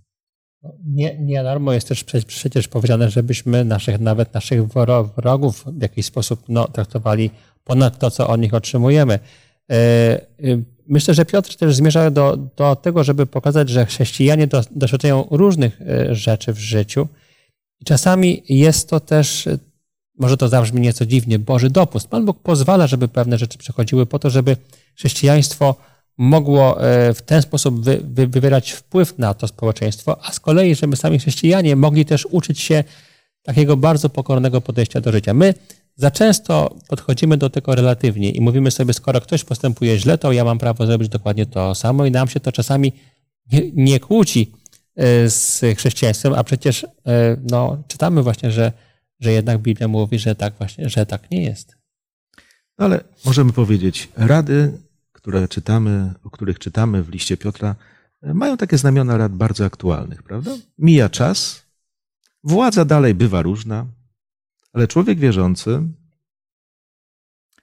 Nie, 0.85 1.19
nie 1.19 1.43
darmo 1.43 1.73
jest 1.73 1.89
też 1.89 2.05
prze- 2.05 2.23
przecież 2.27 2.69
powiedziane, 2.69 3.11
żebyśmy 3.11 3.65
naszych, 3.65 4.01
nawet 4.01 4.35
naszych 4.35 4.63
wro- 4.63 5.09
wrogów 5.17 5.65
w 5.67 5.83
jakiś 5.83 6.07
sposób 6.07 6.43
no, 6.49 6.69
traktowali 6.69 7.31
ponad 7.65 7.99
to, 7.99 8.11
co 8.11 8.29
od 8.29 8.41
nich 8.41 8.55
otrzymujemy. 8.55 9.19
E, 9.71 10.21
y, 10.45 10.65
Myślę, 10.89 11.15
że 11.15 11.25
Piotr 11.25 11.57
też 11.57 11.75
zmierza 11.77 12.11
do, 12.11 12.37
do 12.57 12.77
tego, 12.77 13.05
żeby 13.05 13.27
pokazać, 13.27 13.69
że 13.69 13.87
chrześcijanie 13.87 14.47
do- 14.47 14.63
doświadczają 14.71 15.27
różnych 15.31 15.81
e, 15.83 16.15
rzeczy 16.15 16.53
w 16.53 16.59
życiu. 16.59 17.09
I 17.81 17.85
czasami 17.85 18.43
jest 18.49 18.89
to 18.91 19.01
też, 19.01 19.49
może 20.19 20.37
to 20.37 20.49
zabrzmi 20.49 20.81
nieco 20.81 21.07
dziwnie, 21.07 21.39
Boży 21.39 21.71
dopust. 21.71 22.09
Pan 22.09 22.25
Bóg 22.27 22.43
pozwala, 22.43 22.87
żeby 22.87 23.09
pewne 23.09 23.39
rzeczy 23.39 23.59
przechodziły 23.59 24.07
po 24.07 24.19
to, 24.19 24.31
żeby 24.31 24.57
chrześcijaństwo 24.97 25.75
mogło 26.19 26.85
e, 26.85 27.15
w 27.15 27.23
ten 27.23 27.43
sposób 27.43 27.85
wy, 27.85 28.01
wy, 28.05 28.27
wywierać 28.27 28.71
wpływ 28.71 29.19
na 29.19 29.35
to 29.35 29.49
społeczeństwo, 29.49 30.25
a 30.25 30.33
z 30.33 30.41
kolei, 30.41 30.75
żeby 30.75 30.97
sami 30.97 31.19
chrześcijanie 31.19 31.77
mogli 31.77 32.05
też 32.05 32.27
uczyć 32.31 32.61
się 32.61 32.85
takiego 33.43 33.77
bardzo 33.77 34.09
pokornego 34.09 34.61
podejścia 34.61 35.01
do 35.01 35.13
życia. 35.13 35.35
My 35.35 35.55
za 35.97 36.11
często 36.11 36.77
podchodzimy 36.89 37.37
do 37.37 37.51
tego 37.51 37.75
relatywnie 37.75 38.31
i 38.31 38.41
mówimy 38.41 38.71
sobie, 38.71 38.93
skoro 38.93 39.21
ktoś 39.21 39.45
postępuje 39.45 39.99
źle, 39.99 40.19
to 40.19 40.33
ja 40.33 40.45
mam 40.45 40.59
prawo 40.59 40.87
zrobić 40.87 41.09
dokładnie 41.09 41.47
to 41.47 41.75
samo 41.75 42.07
i 42.07 42.11
nam 42.11 42.29
się 42.29 42.41
to 42.41 42.53
czasami 42.53 42.93
nie, 43.53 43.63
nie 43.75 44.01
kłóci 44.01 44.53
e, 44.97 45.31
z 45.31 45.61
chrześcijaństwem, 45.77 46.35
a 46.35 46.45
przecież 46.45 46.85
e, 46.85 46.89
no, 47.51 47.83
czytamy 47.89 48.23
właśnie, 48.23 48.51
że, 48.51 48.73
że 49.21 49.33
jednak 49.33 49.59
Biblia 49.59 49.89
mówi, 49.89 50.19
że 50.19 50.35
tak 50.35 50.55
właśnie, 50.59 50.89
że 50.89 51.07
tak 51.07 51.31
nie 51.31 51.43
jest. 51.43 51.77
No 52.79 52.85
ale 52.85 53.05
możemy 53.25 53.53
powiedzieć, 53.53 54.09
rady, 54.17 54.79
które 55.23 55.49
czytamy, 55.49 56.15
o 56.25 56.31
których 56.31 56.59
czytamy 56.59 57.03
w 57.03 57.09
liście 57.09 57.37
Piotra, 57.37 57.75
e, 58.23 58.35
mają 58.35 58.57
takie 58.57 58.79
znamiona 58.79 59.17
rad 59.17 59.33
bardzo 59.33 59.65
aktualnych, 59.65 60.23
prawda? 60.23 60.51
Mija 60.79 61.09
czas, 61.09 61.67
władza 62.45 62.85
dalej 62.85 63.15
bywa 63.15 63.43
różna, 63.43 63.87
ale 64.73 64.89
człowiek 64.89 65.19
wierzący 65.19 65.83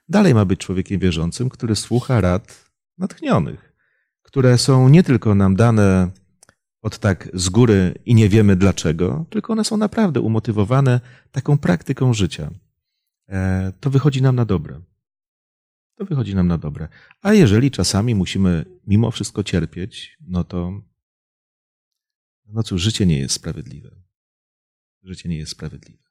dalej 0.08 0.34
ma 0.34 0.44
być 0.44 0.60
człowiekiem 0.60 1.00
wierzącym, 1.00 1.48
który 1.48 1.76
słucha 1.76 2.20
rad 2.20 2.70
natchnionych, 2.98 3.72
które 4.22 4.58
są 4.58 4.88
nie 4.88 5.02
tylko 5.02 5.34
nam 5.34 5.56
dane 5.56 6.10
od 6.82 6.98
tak 6.98 7.28
z 7.34 7.48
góry 7.48 7.94
i 8.04 8.14
nie 8.14 8.28
wiemy 8.28 8.56
dlaczego, 8.56 9.24
tylko 9.30 9.52
one 9.52 9.64
są 9.64 9.76
naprawdę 9.76 10.20
umotywowane 10.20 11.00
taką 11.32 11.58
praktyką 11.58 12.14
życia. 12.14 12.50
E, 13.28 13.72
To 13.80 13.90
wychodzi 13.90 14.22
nam 14.22 14.36
na 14.36 14.44
dobre 14.44 14.80
to 16.00 16.06
wychodzi 16.06 16.34
nam 16.34 16.48
na 16.48 16.58
dobre. 16.58 16.88
A 17.22 17.34
jeżeli 17.34 17.70
czasami 17.70 18.14
musimy 18.14 18.64
mimo 18.86 19.10
wszystko 19.10 19.42
cierpieć, 19.42 20.16
no 20.26 20.44
to, 20.44 20.82
no 22.46 22.62
cóż, 22.62 22.82
życie 22.82 23.06
nie 23.06 23.18
jest 23.18 23.34
sprawiedliwe. 23.34 23.90
Życie 25.02 25.28
nie 25.28 25.36
jest 25.36 25.52
sprawiedliwe. 25.52 26.02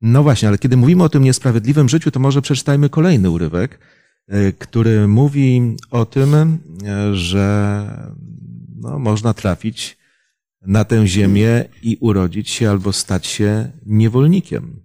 No 0.00 0.22
właśnie, 0.22 0.48
ale 0.48 0.58
kiedy 0.58 0.76
mówimy 0.76 1.04
o 1.04 1.08
tym 1.08 1.22
niesprawiedliwym 1.22 1.88
życiu, 1.88 2.10
to 2.10 2.20
może 2.20 2.42
przeczytajmy 2.42 2.88
kolejny 2.88 3.30
urywek, 3.30 3.78
e, 4.28 4.52
który 4.52 5.08
mówi 5.08 5.76
o 5.90 6.06
tym, 6.06 6.34
e, 6.34 7.14
że 7.14 7.86
no, 8.76 8.98
można 8.98 9.34
trafić 9.34 9.98
na 10.62 10.84
tę 10.84 11.06
ziemię 11.06 11.64
i 11.82 11.96
urodzić 12.00 12.50
się 12.50 12.70
albo 12.70 12.92
stać 12.92 13.26
się 13.26 13.72
niewolnikiem. 13.86 14.81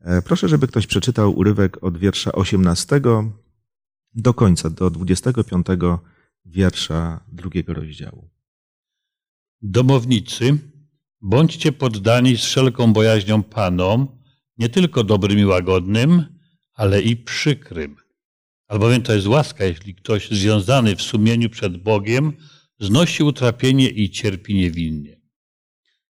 E, 0.00 0.22
Proszę, 0.22 0.48
żeby 0.48 0.68
ktoś 0.68 0.86
przeczytał 0.86 1.38
urywek 1.38 1.84
od 1.84 1.98
wiersza 1.98 2.32
18 2.32 3.00
do 4.14 4.34
końca, 4.34 4.70
do 4.70 4.90
25 4.90 5.66
wiersza 6.44 7.24
drugiego 7.32 7.74
rozdziału. 7.74 8.30
Domownicy, 9.62 10.58
bądźcie 11.20 11.72
poddani 11.72 12.36
z 12.36 12.40
wszelką 12.40 12.92
bojaźnią 12.92 13.42
Panom, 13.42 14.08
nie 14.58 14.68
tylko 14.68 15.04
dobrym 15.04 15.38
i 15.38 15.44
łagodnym, 15.44 16.24
ale 16.74 17.02
i 17.02 17.16
przykrym. 17.16 17.96
Albowiem 18.68 19.02
to 19.02 19.14
jest 19.14 19.26
łaska, 19.26 19.64
jeśli 19.64 19.94
ktoś 19.94 20.30
związany 20.30 20.96
w 20.96 21.02
sumieniu 21.02 21.50
przed 21.50 21.82
Bogiem 21.82 22.32
znosi 22.80 23.22
utrapienie 23.22 23.88
i 23.88 24.10
cierpi 24.10 24.54
niewinnie. 24.54 25.20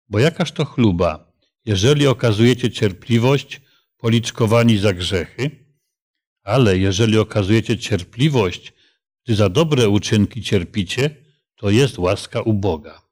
Bo 0.08 0.18
jakaż 0.18 0.52
to 0.52 0.64
chluba, 0.64 1.32
jeżeli 1.64 2.06
okazujecie 2.06 2.70
cierpliwość, 2.70 3.60
policzkowani 4.00 4.78
za 4.78 4.92
grzechy, 4.92 5.50
ale 6.42 6.78
jeżeli 6.78 7.18
okazujecie 7.18 7.78
cierpliwość, 7.78 8.72
gdy 9.24 9.36
za 9.36 9.48
dobre 9.48 9.88
uczynki 9.88 10.42
cierpicie, 10.42 11.16
to 11.56 11.70
jest 11.70 11.98
łaska 11.98 12.40
u 12.40 12.54
Boga. 12.54 13.02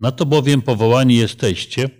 Na 0.00 0.12
to 0.12 0.26
bowiem 0.26 0.62
powołani 0.62 1.16
jesteście, 1.16 1.90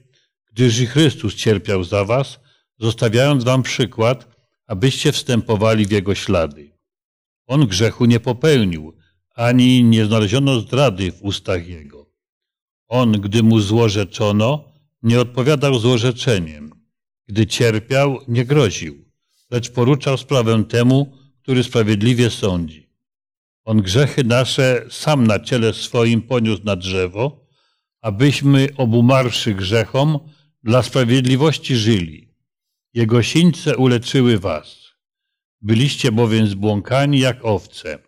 gdyż 0.53 0.81
i 0.81 0.87
Chrystus 0.87 1.35
cierpiał 1.35 1.85
za 1.85 2.05
was, 2.05 2.41
zostawiając 2.79 3.45
wam 3.45 3.63
przykład, 3.63 4.37
abyście 4.67 5.13
wstępowali 5.13 5.87
w 5.87 5.91
Jego 5.91 6.15
ślady. 6.15 6.73
On 7.47 7.67
grzechu 7.67 8.05
nie 8.05 8.21
popełnił, 8.21 8.97
ani 9.35 9.85
nie 9.85 10.07
znaleziono 10.07 10.61
zdrady 10.61 11.13
w 11.13 11.23
ustach 11.23 11.69
Jego. 11.69 12.07
On, 12.89 13.13
gdy 13.13 13.43
mu 13.43 13.61
złorzeczono, 13.61 14.73
nie 15.03 15.21
odpowiadał 15.21 15.79
złorzeczeniem. 15.79 16.76
Gdy 17.29 17.47
cierpiał, 17.47 18.19
nie 18.29 18.45
groził, 18.45 19.05
lecz 19.51 19.71
poruczał 19.71 20.19
sprawę 20.19 20.65
temu, 20.65 21.17
który 21.43 21.65
sprawiedliwie 21.65 22.31
sądzi. 22.31 22.87
On 23.65 23.83
grzechy 23.83 24.25
nasze 24.25 24.87
sam 24.91 25.27
na 25.27 25.41
ciele 25.41 25.73
swoim 25.73 26.23
poniósł 26.23 26.65
na 26.65 26.77
drzewo, 26.77 27.47
abyśmy 28.01 28.69
obumarszy 28.77 29.55
grzechom 29.55 30.19
dla 30.63 30.83
sprawiedliwości 30.83 31.77
żyli. 31.77 32.35
Jego 32.95 33.23
sińce 33.23 33.77
uleczyły 33.77 34.39
was. 34.39 34.87
Byliście 35.61 36.13
bowiem 36.13 36.47
zbłąkani 36.47 37.19
jak 37.19 37.45
owce, 37.45 37.99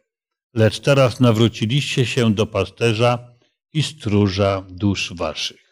lecz 0.54 0.80
teraz 0.80 1.20
nawróciliście 1.20 2.06
się 2.06 2.34
do 2.34 2.46
pasterza 2.46 3.34
i 3.72 3.82
stróża 3.82 4.66
dusz 4.70 5.12
waszych. 5.16 5.67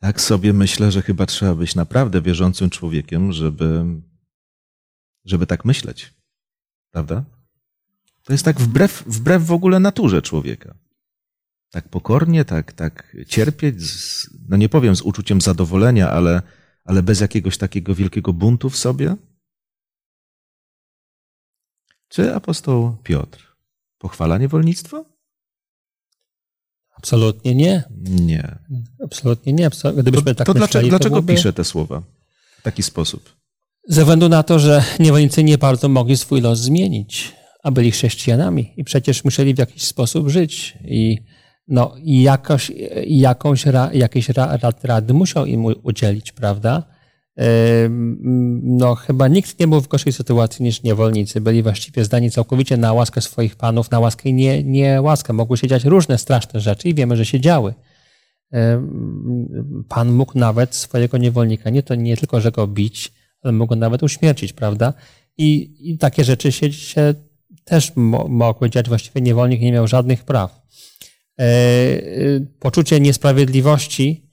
Tak 0.00 0.20
sobie 0.20 0.52
myślę, 0.52 0.92
że 0.92 1.02
chyba 1.02 1.26
trzeba 1.26 1.54
być 1.54 1.74
naprawdę 1.74 2.22
wierzącym 2.22 2.70
człowiekiem, 2.70 3.32
żeby, 3.32 3.84
żeby 5.24 5.46
tak 5.46 5.64
myśleć. 5.64 6.14
Prawda? 6.90 7.24
To 8.24 8.32
jest 8.32 8.44
tak 8.44 8.60
wbrew, 8.60 9.04
wbrew 9.06 9.46
w 9.46 9.52
ogóle 9.52 9.80
naturze 9.80 10.22
człowieka. 10.22 10.74
Tak 11.70 11.88
pokornie, 11.88 12.44
tak, 12.44 12.72
tak 12.72 13.16
cierpieć, 13.28 13.82
z, 13.82 14.30
no 14.48 14.56
nie 14.56 14.68
powiem 14.68 14.96
z 14.96 15.02
uczuciem 15.02 15.40
zadowolenia, 15.40 16.10
ale, 16.10 16.42
ale 16.84 17.02
bez 17.02 17.20
jakiegoś 17.20 17.58
takiego 17.58 17.94
wielkiego 17.94 18.32
buntu 18.32 18.70
w 18.70 18.76
sobie. 18.76 19.16
Czy 22.08 22.34
apostoł 22.34 22.96
Piotr 23.02 23.56
pochwala 23.98 24.38
niewolnictwo? 24.38 25.13
Absolutnie 27.04 27.54
nie. 27.54 27.84
Nie. 28.00 28.58
Absolutnie 29.04 29.52
nie. 29.52 29.70
Gdybyśmy 29.96 30.34
to, 30.34 30.34
tak 30.34 30.46
to 30.46 30.54
dlaczego, 30.54 30.66
myśleli, 30.66 30.88
dlaczego 30.88 31.10
byłoby... 31.10 31.34
pisze 31.34 31.52
te 31.52 31.64
słowa 31.64 32.02
w 32.58 32.62
taki 32.62 32.82
sposób? 32.82 33.36
Ze 33.88 34.00
względu 34.00 34.28
na 34.28 34.42
to, 34.42 34.58
że 34.58 34.84
niewolnicy 34.98 35.44
nie 35.44 35.58
bardzo 35.58 35.88
mogli 35.88 36.16
swój 36.16 36.40
los 36.40 36.58
zmienić, 36.58 37.32
a 37.62 37.70
byli 37.70 37.90
chrześcijanami 37.90 38.72
i 38.76 38.84
przecież 38.84 39.24
musieli 39.24 39.54
w 39.54 39.58
jakiś 39.58 39.84
sposób 39.84 40.28
żyć. 40.28 40.78
I 40.84 41.18
no, 41.68 41.94
jakoś, 42.04 42.72
jakąś 43.06 43.66
ra, 43.66 43.90
jakieś 43.92 44.28
rad, 44.28 44.84
rady 44.84 45.14
musiał 45.14 45.46
im 45.46 45.64
udzielić, 45.64 46.32
prawda? 46.32 46.93
No, 48.62 48.94
chyba 48.94 49.28
nikt 49.28 49.60
nie 49.60 49.68
był 49.68 49.80
w 49.80 49.88
gorszej 49.88 50.12
sytuacji 50.12 50.64
niż 50.64 50.82
niewolnicy. 50.82 51.40
Byli 51.40 51.62
właściwie 51.62 52.04
zdani 52.04 52.30
całkowicie 52.30 52.76
na 52.76 52.92
łaskę 52.92 53.20
swoich 53.20 53.56
panów, 53.56 53.90
na 53.90 54.00
łaskę 54.00 54.28
i 54.28 54.34
nie, 54.34 54.64
nie 54.64 55.02
łaskę. 55.02 55.32
Mogły 55.32 55.56
się 55.56 55.68
dziać 55.68 55.84
różne 55.84 56.18
straszne 56.18 56.60
rzeczy 56.60 56.88
i 56.88 56.94
wiemy, 56.94 57.16
że 57.16 57.24
się 57.24 57.40
działy. 57.40 57.74
Pan 59.88 60.12
mógł 60.12 60.38
nawet 60.38 60.74
swojego 60.74 61.18
niewolnika 61.18 61.70
nie, 61.70 61.82
to 61.82 61.94
nie 61.94 62.16
tylko, 62.16 62.40
że 62.40 62.52
go 62.52 62.66
bić, 62.66 63.12
ale 63.42 63.52
mógł 63.52 63.68
go 63.68 63.76
nawet 63.76 64.02
uśmiercić, 64.02 64.52
prawda? 64.52 64.92
I, 65.38 65.76
i 65.90 65.98
takie 65.98 66.24
rzeczy 66.24 66.52
się, 66.52 66.72
się 66.72 67.14
też 67.64 67.92
mo, 67.96 68.28
mogły 68.28 68.70
dziać. 68.70 68.88
Właściwie 68.88 69.20
niewolnik 69.20 69.60
nie 69.60 69.72
miał 69.72 69.88
żadnych 69.88 70.24
praw. 70.24 70.62
E, 71.40 71.46
poczucie 72.58 73.00
niesprawiedliwości 73.00 74.24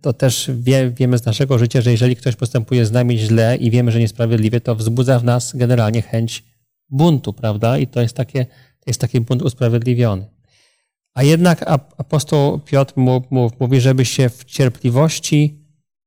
to 0.00 0.12
też 0.12 0.50
wie, 0.54 0.90
wiemy 0.90 1.18
z 1.18 1.24
naszego 1.24 1.58
życia, 1.58 1.80
że 1.80 1.90
jeżeli 1.90 2.16
ktoś 2.16 2.36
postępuje 2.36 2.86
z 2.86 2.92
nami 2.92 3.18
źle 3.18 3.56
i 3.56 3.70
wiemy, 3.70 3.92
że 3.92 4.00
niesprawiedliwie, 4.00 4.60
to 4.60 4.74
wzbudza 4.74 5.18
w 5.18 5.24
nas 5.24 5.56
generalnie 5.56 6.02
chęć 6.02 6.44
buntu, 6.88 7.32
prawda? 7.32 7.78
I 7.78 7.86
to 7.86 8.00
jest, 8.00 8.16
takie, 8.16 8.46
jest 8.86 9.00
taki 9.00 9.20
bunt 9.20 9.42
usprawiedliwiony. 9.42 10.26
A 11.14 11.22
jednak 11.22 11.64
apostoł 11.96 12.58
Piotr 12.58 12.94
mówi, 13.60 13.80
żeby 13.80 14.04
się 14.04 14.28
w 14.28 14.44
cierpliwości 14.44 15.64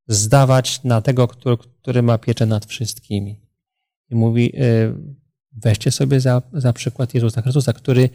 zdawać 0.07 0.83
na 0.83 1.01
tego, 1.01 1.27
który, 1.27 1.57
który 1.57 2.01
ma 2.01 2.17
pieczę 2.17 2.45
nad 2.45 2.65
wszystkimi. 2.65 3.41
I 4.09 4.15
mówi, 4.15 4.55
y, 4.55 4.93
weźcie 5.51 5.91
sobie 5.91 6.19
za, 6.19 6.41
za 6.53 6.73
przykład 6.73 7.13
Jezusa 7.13 7.41
Chrystusa, 7.41 7.73
który 7.73 8.09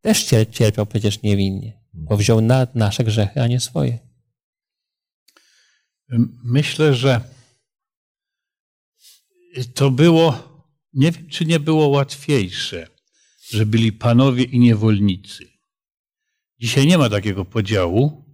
też 0.00 0.24
cierpiał 0.50 0.86
przecież 0.86 1.22
niewinnie, 1.22 1.80
bo 1.92 2.16
wziął 2.16 2.40
na 2.40 2.66
nasze 2.74 3.04
grzechy, 3.04 3.40
a 3.40 3.46
nie 3.46 3.60
swoje. 3.60 4.09
Myślę, 6.44 6.94
że 6.94 7.20
to 9.74 9.90
było, 9.90 10.42
nie 10.92 11.12
wiem, 11.12 11.28
czy 11.28 11.44
nie 11.44 11.60
było 11.60 11.88
łatwiejsze, 11.88 12.88
że 13.50 13.66
byli 13.66 13.92
panowie 13.92 14.44
i 14.44 14.58
niewolnicy. 14.58 15.50
Dzisiaj 16.60 16.86
nie 16.86 16.98
ma 16.98 17.08
takiego 17.08 17.44
podziału, 17.44 18.24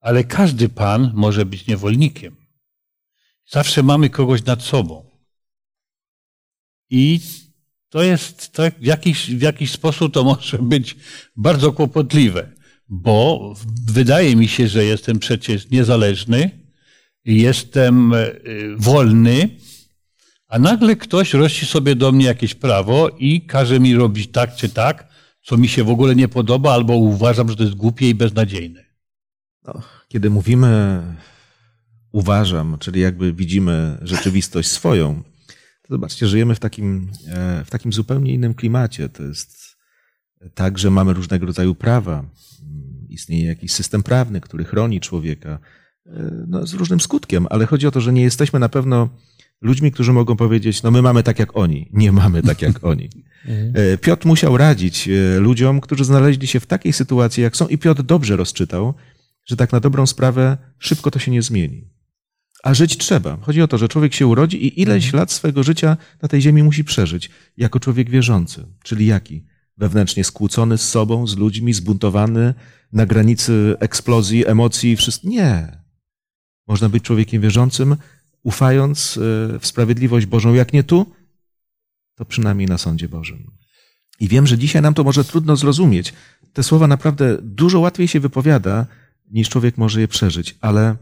ale 0.00 0.24
każdy 0.24 0.68
pan 0.68 1.12
może 1.14 1.46
być 1.46 1.66
niewolnikiem. 1.66 2.36
Zawsze 3.46 3.82
mamy 3.82 4.10
kogoś 4.10 4.44
nad 4.44 4.62
sobą. 4.62 5.10
I 6.90 7.20
to 7.88 8.02
jest, 8.02 8.52
to 8.52 8.62
w, 8.70 8.84
jakiś, 8.84 9.30
w 9.30 9.40
jakiś 9.40 9.70
sposób 9.70 10.14
to 10.14 10.24
może 10.24 10.58
być 10.58 10.96
bardzo 11.36 11.72
kłopotliwe, 11.72 12.52
bo 12.88 13.54
wydaje 13.86 14.36
mi 14.36 14.48
się, 14.48 14.68
że 14.68 14.84
jestem 14.84 15.18
przecież 15.18 15.70
niezależny, 15.70 16.63
jestem 17.24 18.14
e, 18.14 18.32
wolny, 18.76 19.50
a 20.48 20.58
nagle 20.58 20.96
ktoś 20.96 21.34
rości 21.34 21.66
sobie 21.66 21.96
do 21.96 22.12
mnie 22.12 22.26
jakieś 22.26 22.54
prawo 22.54 23.08
i 23.18 23.40
każe 23.40 23.80
mi 23.80 23.94
robić 23.94 24.30
tak 24.30 24.54
czy 24.54 24.68
tak, 24.68 25.08
co 25.42 25.56
mi 25.56 25.68
się 25.68 25.84
w 25.84 25.90
ogóle 25.90 26.14
nie 26.14 26.28
podoba, 26.28 26.72
albo 26.72 26.96
uważam, 26.96 27.48
że 27.48 27.56
to 27.56 27.62
jest 27.62 27.74
głupie 27.74 28.08
i 28.08 28.14
beznadziejne. 28.14 28.84
No, 29.64 29.82
kiedy 30.08 30.30
mówimy 30.30 31.02
uważam, 32.12 32.76
czyli 32.78 33.00
jakby 33.00 33.32
widzimy 33.32 33.98
rzeczywistość 34.02 34.68
swoją, 34.68 35.22
to 35.82 35.94
zobaczcie, 35.94 36.26
żyjemy 36.26 36.54
w 36.54 36.60
takim, 36.60 37.10
e, 37.28 37.64
w 37.64 37.70
takim 37.70 37.92
zupełnie 37.92 38.34
innym 38.34 38.54
klimacie. 38.54 39.08
To 39.08 39.22
jest 39.22 39.76
tak, 40.54 40.78
że 40.78 40.90
mamy 40.90 41.12
różnego 41.12 41.46
rodzaju 41.46 41.74
prawa. 41.74 42.24
Istnieje 43.08 43.46
jakiś 43.46 43.72
system 43.72 44.02
prawny, 44.02 44.40
który 44.40 44.64
chroni 44.64 45.00
człowieka 45.00 45.58
no, 46.46 46.66
z 46.66 46.74
różnym 46.74 47.00
skutkiem, 47.00 47.46
ale 47.50 47.66
chodzi 47.66 47.86
o 47.86 47.90
to, 47.90 48.00
że 48.00 48.12
nie 48.12 48.22
jesteśmy 48.22 48.58
na 48.58 48.68
pewno 48.68 49.08
ludźmi, 49.60 49.92
którzy 49.92 50.12
mogą 50.12 50.36
powiedzieć, 50.36 50.82
no 50.82 50.90
my 50.90 51.02
mamy 51.02 51.22
tak 51.22 51.38
jak 51.38 51.56
oni. 51.56 51.88
Nie 51.92 52.12
mamy 52.12 52.42
tak 52.42 52.62
jak 52.62 52.84
oni. 52.92 53.10
E, 53.74 53.98
Piotr 53.98 54.26
musiał 54.26 54.56
radzić 54.56 55.08
e, 55.08 55.40
ludziom, 55.40 55.80
którzy 55.80 56.04
znaleźli 56.04 56.46
się 56.46 56.60
w 56.60 56.66
takiej 56.66 56.92
sytuacji, 56.92 57.42
jak 57.42 57.56
są, 57.56 57.68
i 57.68 57.78
Piotr 57.78 58.02
dobrze 58.02 58.36
rozczytał, 58.36 58.94
że 59.44 59.56
tak 59.56 59.72
na 59.72 59.80
dobrą 59.80 60.06
sprawę 60.06 60.58
szybko 60.78 61.10
to 61.10 61.18
się 61.18 61.30
nie 61.30 61.42
zmieni. 61.42 61.88
A 62.62 62.74
żyć 62.74 62.96
trzeba. 62.96 63.38
Chodzi 63.40 63.62
o 63.62 63.68
to, 63.68 63.78
że 63.78 63.88
człowiek 63.88 64.14
się 64.14 64.26
urodzi 64.26 64.66
i 64.66 64.80
ileś 64.80 65.12
lat 65.12 65.32
swojego 65.32 65.62
życia 65.62 65.96
na 66.22 66.28
tej 66.28 66.40
ziemi 66.40 66.62
musi 66.62 66.84
przeżyć 66.84 67.30
jako 67.56 67.80
człowiek 67.80 68.10
wierzący. 68.10 68.66
Czyli 68.82 69.06
jaki? 69.06 69.46
Wewnętrznie 69.76 70.24
skłócony 70.24 70.78
z 70.78 70.88
sobą, 70.88 71.26
z 71.26 71.36
ludźmi, 71.36 71.72
zbuntowany, 71.72 72.54
na 72.92 73.06
granicy 73.06 73.74
eksplozji, 73.80 74.46
emocji, 74.46 74.96
wszystko. 74.96 75.28
Nie. 75.28 75.83
Można 76.66 76.88
być 76.88 77.04
człowiekiem 77.04 77.42
wierzącym, 77.42 77.96
ufając 78.42 79.16
e, 79.16 79.20
w 79.58 79.66
sprawiedliwość 79.66 80.26
Bożą. 80.26 80.54
Jak 80.54 80.72
nie 80.72 80.84
tu, 80.84 81.06
to 82.14 82.24
przynajmniej 82.24 82.68
na 82.68 82.78
sądzie 82.78 83.08
Bożym. 83.08 83.50
I 84.20 84.28
wiem, 84.28 84.46
że 84.46 84.58
dzisiaj 84.58 84.82
nam 84.82 84.94
to 84.94 85.04
może 85.04 85.24
trudno 85.24 85.56
zrozumieć. 85.56 86.12
Te 86.52 86.62
słowa 86.62 86.86
naprawdę 86.86 87.38
dużo 87.42 87.80
łatwiej 87.80 88.08
się 88.08 88.20
wypowiada, 88.20 88.86
niż 89.30 89.48
człowiek 89.48 89.78
może 89.78 90.00
je 90.00 90.08
przeżyć, 90.08 90.56
ale, 90.60 90.96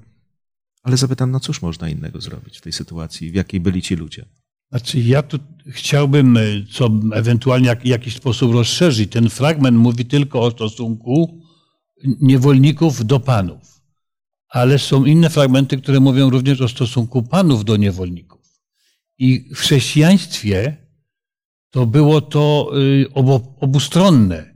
ale 0.82 0.96
zapytam, 0.96 1.30
no 1.30 1.40
cóż 1.40 1.62
można 1.62 1.88
innego 1.88 2.20
zrobić 2.20 2.58
w 2.58 2.60
tej 2.60 2.72
sytuacji, 2.72 3.30
w 3.30 3.34
jakiej 3.34 3.60
byli 3.60 3.82
ci 3.82 3.96
ludzie? 3.96 4.24
Znaczy, 4.70 5.00
ja 5.00 5.22
tu 5.22 5.38
chciałbym, 5.66 6.36
e, 6.36 6.40
co 6.72 6.90
ewentualnie 7.14 7.76
w 7.76 7.86
jakiś 7.86 8.16
sposób 8.16 8.52
rozszerzyć. 8.52 9.12
Ten 9.12 9.30
fragment 9.30 9.78
mówi 9.78 10.04
tylko 10.04 10.40
o 10.40 10.50
stosunku 10.50 11.40
niewolników 12.20 13.06
do 13.06 13.20
panów 13.20 13.71
ale 14.52 14.78
są 14.78 15.04
inne 15.04 15.30
fragmenty, 15.30 15.76
które 15.76 16.00
mówią 16.00 16.30
również 16.30 16.60
o 16.60 16.68
stosunku 16.68 17.22
panów 17.22 17.64
do 17.64 17.76
niewolników. 17.76 18.40
I 19.18 19.48
w 19.54 19.58
chrześcijaństwie 19.58 20.76
to 21.70 21.86
było 21.86 22.20
to 22.20 22.72
y, 22.76 23.06
obustronne. 23.60 24.54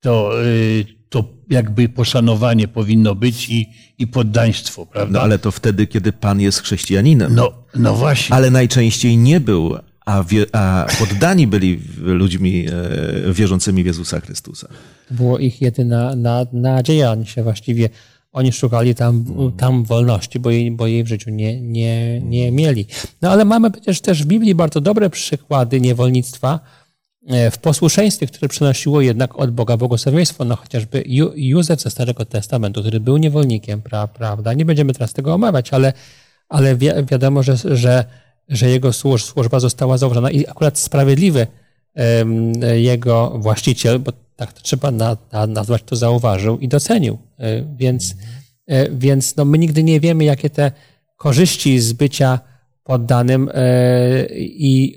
To, 0.00 0.44
y, 0.44 0.86
to 1.08 1.24
jakby 1.50 1.88
poszanowanie 1.88 2.68
powinno 2.68 3.14
być 3.14 3.50
i, 3.50 3.66
i 3.98 4.06
poddaństwo, 4.06 4.86
prawda? 4.86 5.18
No 5.18 5.24
ale 5.24 5.38
to 5.38 5.50
wtedy, 5.50 5.86
kiedy 5.86 6.12
pan 6.12 6.40
jest 6.40 6.62
chrześcijaninem. 6.62 7.34
No, 7.34 7.52
no 7.74 7.94
właśnie. 7.94 8.36
Ale 8.36 8.50
najczęściej 8.50 9.16
nie 9.16 9.40
był, 9.40 9.76
a, 10.06 10.22
wie, 10.22 10.46
a 10.52 10.86
poddani 10.98 11.46
byli 11.46 11.80
ludźmi 11.98 12.66
e, 13.28 13.32
wierzącymi 13.32 13.82
w 13.82 13.86
Jezusa 13.86 14.20
Chrystusa. 14.20 14.68
To 15.08 15.14
było 15.14 15.38
ich 15.38 15.62
jedyna 15.62 16.16
na, 16.16 16.46
nadzieja. 16.52 17.10
Oni 17.10 17.26
się 17.26 17.42
właściwie 17.42 17.88
oni 18.34 18.52
szukali 18.52 18.94
tam, 18.94 19.24
tam 19.56 19.84
wolności, 19.84 20.40
bo 20.40 20.50
jej, 20.50 20.70
bo 20.70 20.86
jej 20.86 21.04
w 21.04 21.08
życiu 21.08 21.30
nie, 21.30 21.60
nie, 21.60 22.20
nie 22.20 22.52
mieli. 22.52 22.86
No 23.22 23.30
ale 23.30 23.44
mamy 23.44 23.70
przecież 23.70 24.00
też 24.00 24.22
w 24.22 24.26
Biblii 24.26 24.54
bardzo 24.54 24.80
dobre 24.80 25.10
przykłady 25.10 25.80
niewolnictwa 25.80 26.60
e, 27.26 27.50
w 27.50 27.58
posłuszeństwie, 27.58 28.26
które 28.26 28.48
przynosiło 28.48 29.00
jednak 29.00 29.38
od 29.38 29.50
Boga 29.50 29.76
błogosławieństwo. 29.76 30.44
No 30.44 30.56
chociażby 30.56 31.04
Józef 31.34 31.80
ze 31.80 31.90
Starego 31.90 32.24
Testamentu, 32.24 32.80
który 32.80 33.00
był 33.00 33.16
niewolnikiem, 33.16 33.82
pra, 33.82 34.06
prawda? 34.06 34.52
Nie 34.52 34.64
będziemy 34.64 34.92
teraz 34.92 35.12
tego 35.12 35.34
omawiać, 35.34 35.72
ale, 35.72 35.92
ale 36.48 36.76
wi 36.76 36.88
wiadomo, 37.10 37.42
że, 37.42 37.56
że, 37.56 38.04
że 38.48 38.70
jego 38.70 38.92
służba 38.92 39.60
została 39.60 39.98
zauważona 39.98 40.30
i 40.30 40.46
akurat 40.46 40.78
sprawiedliwy 40.78 41.46
jego 42.76 43.38
właściciel, 43.38 43.98
bo 43.98 44.12
tak 44.36 44.52
to 44.52 44.60
trzeba 44.62 44.90
na, 44.90 45.16
na, 45.32 45.46
nazwać, 45.46 45.82
to 45.82 45.96
zauważył 45.96 46.58
i 46.58 46.68
docenił. 46.68 47.18
E, 47.38 47.76
więc, 47.76 48.14
e, 48.66 48.90
więc 48.90 49.36
no 49.36 49.44
my 49.44 49.58
nigdy 49.58 49.82
nie 49.82 50.00
wiemy, 50.00 50.24
jakie 50.24 50.50
te 50.50 50.72
korzyści 51.16 51.80
z 51.80 51.92
bycia 51.92 52.40
poddanym 52.84 53.50
e, 53.54 54.26
i 54.38 54.96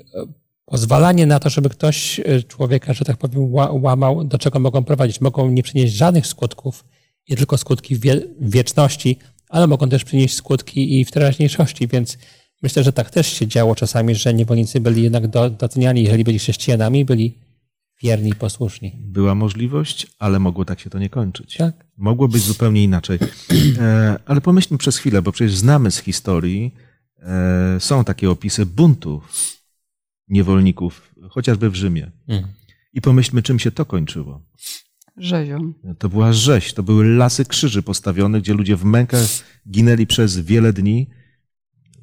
pozwalanie 0.66 1.26
na 1.26 1.40
to, 1.40 1.50
żeby 1.50 1.70
ktoś 1.70 2.22
człowieka, 2.48 2.94
że 2.94 3.06
tak 3.06 3.18
powiem, 3.18 3.54
łamał, 3.84 4.24
do 4.24 4.38
czego 4.38 4.60
mogą 4.60 4.84
prowadzić. 4.84 5.22
Mogą 5.22 5.50
nie 5.50 5.64
przynieść 5.64 5.94
żadnych 5.94 6.28
skutków, 6.28 6.86
nie 7.30 7.38
tylko 7.38 7.58
skutki 7.58 7.96
w 7.96 8.02
wieczności, 8.42 9.18
ale 9.50 9.68
mogą 9.68 9.90
też 9.90 10.04
przynieść 10.04 10.36
skutki 10.36 11.00
i 11.00 11.06
w 11.06 11.12
teraźniejszości, 11.12 11.88
więc 11.88 12.18
myślę, 12.62 12.84
że 12.84 12.94
tak 12.94 13.10
też 13.10 13.28
się 13.28 13.48
działo 13.48 13.76
czasami, 13.76 14.16
że 14.16 14.34
niewolnicy 14.34 14.80
byli 14.80 15.04
jednak 15.04 15.28
doceniani, 15.58 16.04
jeżeli 16.04 16.24
byli 16.24 16.40
chrześcijanami, 16.40 17.06
byli 17.06 17.47
wierni 18.04 18.30
i 18.30 18.36
posłuszni. 18.36 18.96
Była 19.00 19.36
możliwość, 19.36 20.08
ale 20.20 20.40
mogło 20.40 20.66
tak 20.66 20.80
się 20.80 20.90
to 20.90 21.00
nie 21.00 21.10
kończyć. 21.10 21.58
Tak. 21.58 21.86
Mogło 21.98 22.28
być 22.28 22.44
zupełnie 22.44 22.84
inaczej. 22.84 23.20
E, 23.80 24.20
ale 24.26 24.42
pomyślmy 24.42 24.78
przez 24.78 24.98
chwilę, 24.98 25.22
bo 25.22 25.32
przecież 25.32 25.56
znamy 25.56 25.92
z 25.92 25.98
historii, 25.98 26.76
e, 27.20 27.78
są 27.80 28.04
takie 28.04 28.30
opisy 28.30 28.66
buntów 28.66 29.58
niewolników, 30.28 31.14
chociażby 31.30 31.70
w 31.70 31.76
Rzymie. 31.76 32.12
Mm. 32.28 32.48
I 32.94 33.02
pomyślmy, 33.02 33.44
czym 33.44 33.60
się 33.60 33.72
to 33.72 33.86
kończyło. 33.86 34.42
Rzezią. 35.18 35.74
To 36.00 36.10
była 36.10 36.34
rzeź, 36.34 36.74
to 36.74 36.84
były 36.84 37.06
lasy 37.06 37.46
krzyży 37.46 37.84
postawione, 37.84 38.42
gdzie 38.42 38.54
ludzie 38.54 38.76
w 38.76 38.84
mękach 38.84 39.22
ginęli 39.70 40.08
przez 40.08 40.40
wiele 40.40 40.74
dni. 40.74 41.10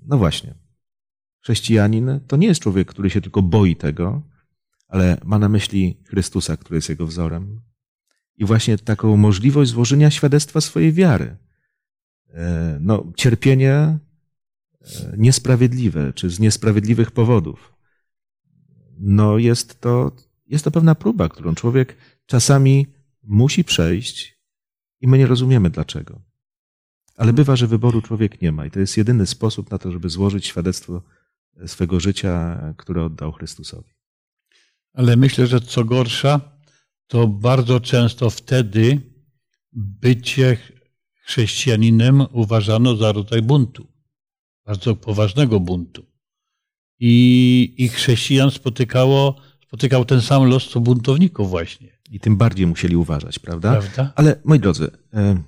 No 0.07 0.19
właśnie. 0.19 0.55
Chrześcijanin 1.43 2.21
to 2.27 2.37
nie 2.37 2.47
jest 2.47 2.61
człowiek, 2.61 2.89
który 2.89 3.11
się 3.11 3.21
tylko 3.21 3.43
boi 3.43 3.77
tego, 3.77 4.23
ale 4.95 5.21
ma 5.25 5.39
na 5.39 5.49
myśli 5.49 5.97
Chrystusa, 6.05 6.57
który 6.57 6.77
jest 6.77 6.89
jego 6.89 7.07
wzorem. 7.07 7.61
I 8.37 8.45
właśnie 8.45 8.79
taką 8.79 9.17
możliwość 9.17 9.71
złożenia 9.71 10.11
świadectwa 10.11 10.61
swojej 10.61 10.93
wiary. 10.93 11.37
E, 12.35 12.79
no, 12.81 13.13
cierpienie 13.17 13.73
e, 13.73 13.99
niesprawiedliwe, 15.17 16.13
czy 16.13 16.31
z 16.31 16.41
niesprawiedliwych 16.41 17.11
powodów. 17.11 17.75
No, 18.99 19.39
jest 19.39 19.81
to, 19.81 20.13
jest 20.47 20.65
to 20.65 20.71
pewna 20.71 20.95
próba, 20.95 21.29
którą 21.29 21.55
człowiek 21.55 21.97
czasami 22.27 22.87
musi 23.23 23.65
przejść 23.65 24.39
i 25.01 25.09
my 25.09 25.19
nie 25.19 25.27
rozumiemy 25.27 25.71
dlaczego. 25.71 26.21
Ale 27.17 27.33
bywa, 27.33 27.57
że 27.57 27.67
wyboru 27.67 28.03
człowiek 28.03 28.43
nie 28.43 28.53
ma 28.53 28.67
i 28.67 28.71
to 28.71 28.81
jest 28.81 28.97
jedyny 28.97 29.27
sposób 29.27 29.71
na 29.71 29.79
to, 29.79 29.93
żeby 29.93 30.09
złożyć 30.09 30.47
świadectwo 30.47 31.03
swego 31.67 32.01
życia, 32.01 32.61
które 32.77 33.05
oddał 33.05 33.33
Chrystusowi. 33.33 33.95
Ale 34.95 35.17
myślę, 35.17 35.47
że 35.47 35.61
co 35.61 35.85
gorsza, 35.85 36.41
to 37.07 37.29
bardzo 37.29 37.81
często 37.81 38.31
wtedy 38.31 39.01
bycie 39.73 40.57
chrześcijaninem 41.25 42.27
uważano 42.33 42.97
za 42.97 43.13
rodzaj 43.13 43.43
buntu, 43.43 43.87
bardzo 44.67 44.97
poważnego 44.97 45.61
buntu. 45.61 46.07
I, 47.01 47.75
i 47.79 47.89
chrześcijan 47.89 48.51
spotykało, 48.51 49.37
spotykał 49.67 50.05
ten 50.05 50.21
sam 50.21 50.45
los, 50.45 50.69
co 50.69 50.81
buntowników 50.81 51.51
właśnie. 51.51 51.99
I 52.11 52.21
tym 52.21 52.37
bardziej 52.37 52.67
musieli 52.67 52.97
uważać, 52.97 53.39
prawda? 53.39 53.73
prawda? 53.73 54.13
Ale 54.17 54.41
moi 54.45 54.61
drodzy, 54.61 54.91
e, 55.15 55.43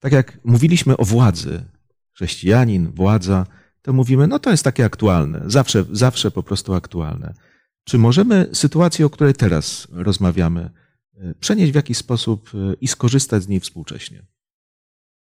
tak 0.00 0.12
jak 0.12 0.38
mówiliśmy 0.44 0.96
o 0.96 1.04
władzy, 1.04 1.64
chrześcijanin, 2.12 2.92
władza, 2.92 3.46
to 3.82 3.92
mówimy, 3.92 4.26
no 4.26 4.38
to 4.38 4.50
jest 4.50 4.64
takie 4.64 4.84
aktualne, 4.84 5.42
zawsze, 5.46 5.84
zawsze 5.92 6.30
po 6.30 6.42
prostu 6.42 6.74
aktualne. 6.74 7.34
Czy 7.84 7.98
możemy 7.98 8.50
sytuację, 8.52 9.06
o 9.06 9.10
której 9.10 9.34
teraz 9.34 9.88
rozmawiamy, 9.90 10.70
e, 11.14 11.34
przenieść 11.34 11.72
w 11.72 11.74
jakiś 11.74 11.98
sposób 11.98 12.50
e, 12.54 12.74
i 12.74 12.88
skorzystać 12.88 13.42
z 13.42 13.48
niej 13.48 13.60
współcześnie? 13.60 14.26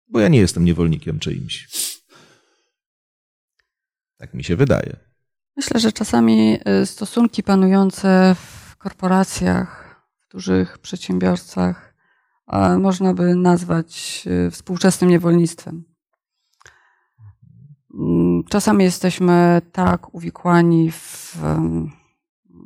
Bo 0.09 0.21
ja 0.21 0.29
nie 0.29 0.39
jestem 0.39 0.65
niewolnikiem 0.65 1.19
czyimś. 1.19 1.69
Tak 4.17 4.35
mi 4.35 4.45
się 4.45 4.57
wydaje. 4.57 4.97
Myślę, 5.57 5.81
że 5.81 5.93
czasami 5.93 6.59
stosunki 6.85 7.43
panujące 7.43 8.37
w 8.39 8.77
korporacjach, 8.77 9.89
dużych 10.31 10.79
przedsiębiorcach 10.79 11.89
można 12.79 13.15
by 13.15 13.35
nazwać 13.35 14.25
e, 14.27 14.51
współczesnym 14.51 15.11
niewolnictwem. 15.11 15.85
Mm, 17.95 18.45
czasami 18.45 18.85
jesteśmy 18.85 19.63
tak 19.73 20.15
uwikłani 20.15 20.93
w, 20.93 21.37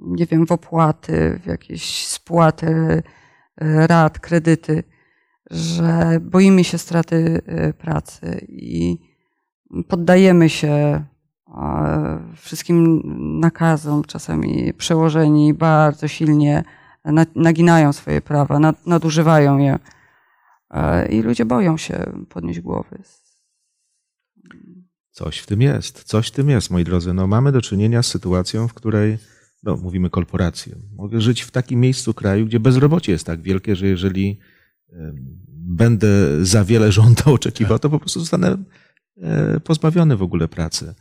nie 0.06 0.26
wiem, 0.26 0.46
w 0.46 0.52
opłaty, 0.52 1.40
w 1.42 1.46
jakieś 1.46 2.06
spłaty 2.06 3.02
e, 3.56 3.86
rat, 3.86 4.18
kredyty, 4.18 4.82
że 5.50 6.20
boimy 6.20 6.64
się 6.64 6.78
straty 6.78 7.42
e, 7.46 7.72
pracy 7.72 8.46
i 8.48 8.98
poddajemy 9.88 10.48
się 10.48 11.04
wszystkim 12.36 13.02
nakazom, 13.40 14.04
czasami 14.04 14.74
przełożeni 14.74 15.54
bardzo 15.54 16.08
silnie 16.08 16.64
naginają 17.34 17.92
swoje 17.92 18.20
prawa, 18.20 18.72
nadużywają 18.86 19.58
je 19.58 19.78
e, 20.70 21.08
i 21.08 21.22
ludzie 21.22 21.44
boją 21.44 21.76
się 21.76 22.12
podnieść 22.28 22.60
głowy. 22.60 23.02
Coś 25.10 25.38
w 25.38 25.46
tym 25.46 25.62
jest, 25.62 26.04
coś 26.04 26.28
w 26.28 26.30
tym 26.30 26.48
jest, 26.48 26.70
moi 26.70 26.84
drodzy. 26.84 27.14
No, 27.14 27.26
mamy 27.26 27.52
do 27.52 27.62
czynienia 27.62 28.02
z 28.02 28.06
sytuacją, 28.06 28.68
w 28.68 28.74
której, 28.74 29.18
no, 29.62 29.76
mówimy 29.76 30.10
korporacje. 30.10 30.76
Mogę 30.96 31.20
żyć 31.20 31.42
w 31.42 31.50
takim 31.50 31.80
miejscu 31.80 32.14
kraju, 32.14 32.46
gdzie 32.46 32.60
bezrobocie 32.60 33.12
jest 33.12 33.26
tak 33.26 33.42
wielkie, 33.42 33.76
że 33.76 33.86
jeżeli 33.86 34.38
będę 35.48 36.08
za 36.44 36.64
wiele 36.64 36.92
żądał, 36.92 37.34
oczekiwał, 37.34 37.78
to 37.78 37.90
po 37.90 37.98
prostu 37.98 38.20
zostanę 38.20 38.64
e, 39.16 39.60
pozbawiony 39.60 40.16
w 40.16 40.22
ogóle 40.22 40.48
pracy. 40.48 40.94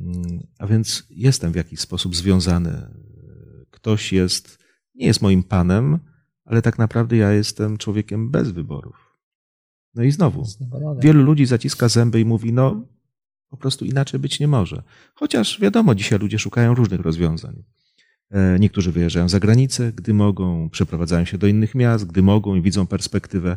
Mm, 0.00 0.46
a 0.58 0.66
więc 0.66 1.06
jestem 1.10 1.52
w 1.52 1.56
jakiś 1.56 1.80
sposób 1.80 2.16
związany. 2.16 2.90
Ktoś 3.70 4.12
jest 4.12 4.58
nie 4.94 5.06
jest 5.06 5.22
moim 5.22 5.42
panem, 5.42 5.98
ale 6.44 6.62
tak 6.62 6.78
naprawdę 6.78 7.16
ja 7.16 7.32
jestem 7.32 7.76
człowiekiem 7.76 8.30
bez 8.30 8.50
wyborów. 8.50 9.18
No 9.94 10.02
i 10.02 10.10
znowu, 10.10 10.44
wielu 10.98 11.22
ludzi 11.22 11.46
zaciska 11.46 11.88
zęby 11.88 12.20
i 12.20 12.24
mówi, 12.24 12.52
no 12.52 12.86
po 13.48 13.56
prostu 13.56 13.84
inaczej 13.84 14.20
być 14.20 14.40
nie 14.40 14.48
może. 14.48 14.82
Chociaż 15.14 15.60
wiadomo, 15.60 15.94
dzisiaj 15.94 16.18
ludzie 16.18 16.38
szukają 16.38 16.74
różnych 16.74 17.00
rozwiązań. 17.00 17.62
E, 18.30 18.58
niektórzy 18.58 18.92
wyjeżdżają 18.92 19.28
za 19.28 19.40
granicę, 19.40 19.92
gdy 19.92 20.14
mogą, 20.14 20.70
przeprowadzają 20.70 21.24
się 21.24 21.38
do 21.38 21.46
innych 21.46 21.74
miast, 21.74 22.06
gdy 22.06 22.22
mogą 22.22 22.54
i 22.54 22.62
widzą 22.62 22.86
perspektywę, 22.86 23.56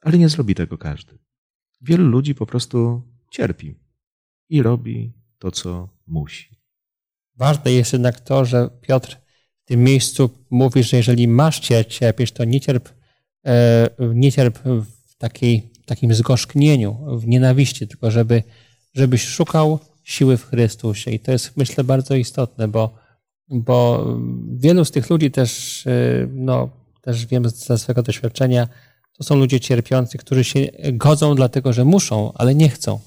ale 0.00 0.18
nie 0.18 0.28
zrobi 0.28 0.54
tego 0.54 0.78
każdy. 0.78 1.18
Wielu 1.80 2.08
ludzi 2.08 2.34
po 2.34 2.46
prostu 2.46 3.02
cierpi 3.30 3.74
i 4.48 4.62
robi 4.62 5.12
to, 5.38 5.50
co 5.50 5.88
musi. 6.06 6.56
Ważne 7.36 7.72
jest 7.72 7.92
jednak 7.92 8.20
to, 8.20 8.44
że 8.44 8.70
Piotr 8.80 9.16
w 9.64 9.68
tym 9.68 9.84
miejscu 9.84 10.30
mówi, 10.50 10.82
że 10.82 10.96
jeżeli 10.96 11.28
masz 11.28 11.60
cierpieć, 11.88 12.32
to 12.32 12.44
nie 12.44 12.60
cierp, 12.60 12.88
e, 13.46 13.88
nie 14.14 14.32
cierp 14.32 14.58
w 14.64 15.16
takiej, 15.18 15.70
takim 15.86 16.14
zgorzknieniu, 16.14 17.18
w 17.18 17.26
nienawiści, 17.26 17.88
tylko 17.88 18.10
żeby, 18.10 18.42
żebyś 18.96 19.24
szukał 19.24 19.78
siły 20.04 20.36
w 20.36 20.46
Chrystusie. 20.46 21.10
I 21.10 21.20
to 21.20 21.32
jest, 21.32 21.56
myślę, 21.56 21.84
bardzo 21.84 22.14
istotne, 22.14 22.68
bo, 22.68 22.94
bo 23.48 24.06
wielu 24.56 24.84
z 24.84 24.90
tych 24.90 25.10
ludzi 25.10 25.30
też, 25.30 25.82
e, 25.86 25.90
no, 26.30 26.70
też 27.02 27.26
wiem 27.26 27.48
ze 27.48 27.78
swojego 27.78 28.02
doświadczenia, 28.02 28.68
to 29.12 29.24
są 29.24 29.36
ludzie 29.36 29.60
cierpiący, 29.60 30.18
którzy 30.18 30.44
się 30.44 30.66
godzą 30.92 31.34
dlatego, 31.34 31.72
że 31.72 31.84
muszą, 31.84 32.32
ale 32.34 32.54
nie 32.54 32.68
chcą. 32.68 33.00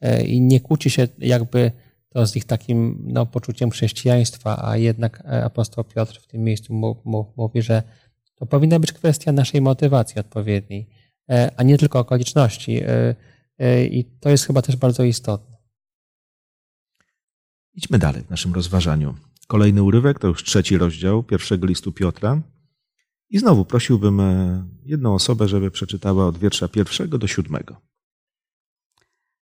E, 0.00 0.24
I 0.24 0.40
nie 0.40 0.60
kłóci 0.60 0.90
się 0.90 1.08
jakby 1.18 1.72
to 2.08 2.26
z 2.26 2.36
ich 2.36 2.44
takim 2.44 3.04
no, 3.06 3.26
poczuciem 3.26 3.70
chrześcijaństwa, 3.70 4.68
a 4.68 4.76
jednak 4.76 5.22
e, 5.24 5.44
apostoł 5.44 5.84
Piotr 5.84 6.20
w 6.20 6.26
tym 6.26 6.44
miejscu 6.44 6.94
mówi, 7.36 7.62
że 7.62 7.82
to 8.34 8.46
powinna 8.46 8.78
być 8.78 8.92
kwestia 8.92 9.32
naszej 9.32 9.60
motywacji 9.60 10.20
odpowiedniej, 10.20 10.88
e, 11.30 11.50
a 11.56 11.62
nie 11.62 11.78
tylko 11.78 11.98
okoliczności. 11.98 12.80
E, 13.62 13.84
I 13.84 14.04
to 14.04 14.28
jest 14.28 14.46
chyba 14.46 14.62
też 14.62 14.76
bardzo 14.76 15.04
istotne. 15.04 15.56
Idźmy 17.74 17.98
dalej 17.98 18.22
w 18.22 18.30
naszym 18.30 18.54
rozważaniu. 18.54 19.14
Kolejny 19.46 19.82
urywek 19.82 20.18
to 20.18 20.28
już 20.28 20.44
trzeci 20.44 20.78
rozdział 20.78 21.22
pierwszego 21.22 21.66
listu 21.66 21.92
Piotra. 21.92 22.40
I 23.30 23.38
znowu 23.38 23.64
prosiłbym 23.64 24.20
jedną 24.84 25.14
osobę, 25.14 25.48
żeby 25.48 25.70
przeczytała 25.70 26.26
od 26.26 26.38
wiersza 26.38 26.68
pierwszego 26.68 27.18
do 27.18 27.26
siódmego. 27.26 27.76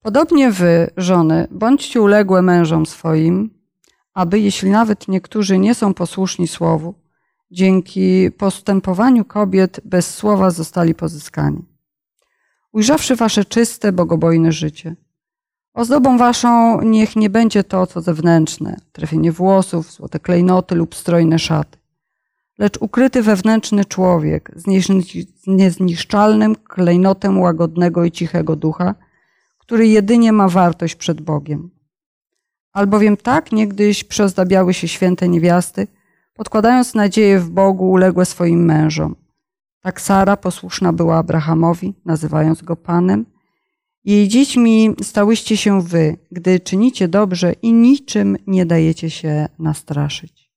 Podobnie 0.01 0.51
wy, 0.51 0.89
żony, 0.97 1.47
bądźcie 1.51 2.01
uległe 2.01 2.41
mężom 2.41 2.85
swoim, 2.85 3.49
aby 4.13 4.39
jeśli 4.39 4.69
nawet 4.69 5.07
niektórzy 5.07 5.57
nie 5.57 5.75
są 5.75 5.93
posłuszni 5.93 6.47
słowu, 6.47 6.95
dzięki 7.51 8.31
postępowaniu 8.31 9.25
kobiet 9.25 9.81
bez 9.85 10.13
słowa 10.15 10.49
zostali 10.49 10.95
pozyskani. 10.95 11.70
Ujrzawszy 12.73 13.15
wasze 13.15 13.45
czyste, 13.45 13.91
bogobojne 13.91 14.51
życie, 14.51 14.95
ozdobą 15.73 16.17
waszą 16.17 16.81
niech 16.81 17.15
nie 17.15 17.29
będzie 17.29 17.63
to, 17.63 17.87
co 17.87 18.01
zewnętrzne, 18.01 18.77
trafienie 18.91 19.31
włosów, 19.31 19.91
złote 19.91 20.19
klejnoty 20.19 20.75
lub 20.75 20.95
strojne 20.95 21.39
szaty, 21.39 21.77
lecz 22.57 22.77
ukryty 22.77 23.21
wewnętrzny 23.21 23.85
człowiek 23.85 24.51
z 24.55 24.63
niezniszczalnym 25.47 26.55
klejnotem 26.55 27.39
łagodnego 27.39 28.05
i 28.05 28.11
cichego 28.11 28.55
ducha, 28.55 28.95
który 29.57 29.87
jedynie 29.87 30.31
ma 30.31 30.49
wartość 30.49 30.95
przed 30.95 31.21
Bogiem. 31.21 31.69
Albowiem 32.73 33.17
tak 33.17 33.51
niegdyś 33.51 34.03
przyozdabiały 34.03 34.73
się 34.73 34.87
święte 34.87 35.29
niewiasty, 35.29 35.87
podkładając 36.33 36.95
nadzieję 36.95 37.39
w 37.39 37.49
Bogu 37.49 37.91
uległe 37.91 38.25
swoim 38.25 38.65
mężom. 38.65 39.15
Tak 39.81 40.01
Sara 40.01 40.37
posłuszna 40.37 40.93
była 40.93 41.17
Abrahamowi, 41.17 41.93
nazywając 42.05 42.61
go 42.61 42.75
Panem. 42.75 43.25
Jej 44.03 44.27
dziećmi 44.27 44.95
stałyście 45.03 45.57
się 45.57 45.81
wy, 45.81 46.17
gdy 46.31 46.59
czynicie 46.59 47.07
dobrze 47.07 47.53
i 47.53 47.73
niczym 47.73 48.37
nie 48.47 48.65
dajecie 48.65 49.09
się 49.09 49.47
nastraszyć. 49.59 50.51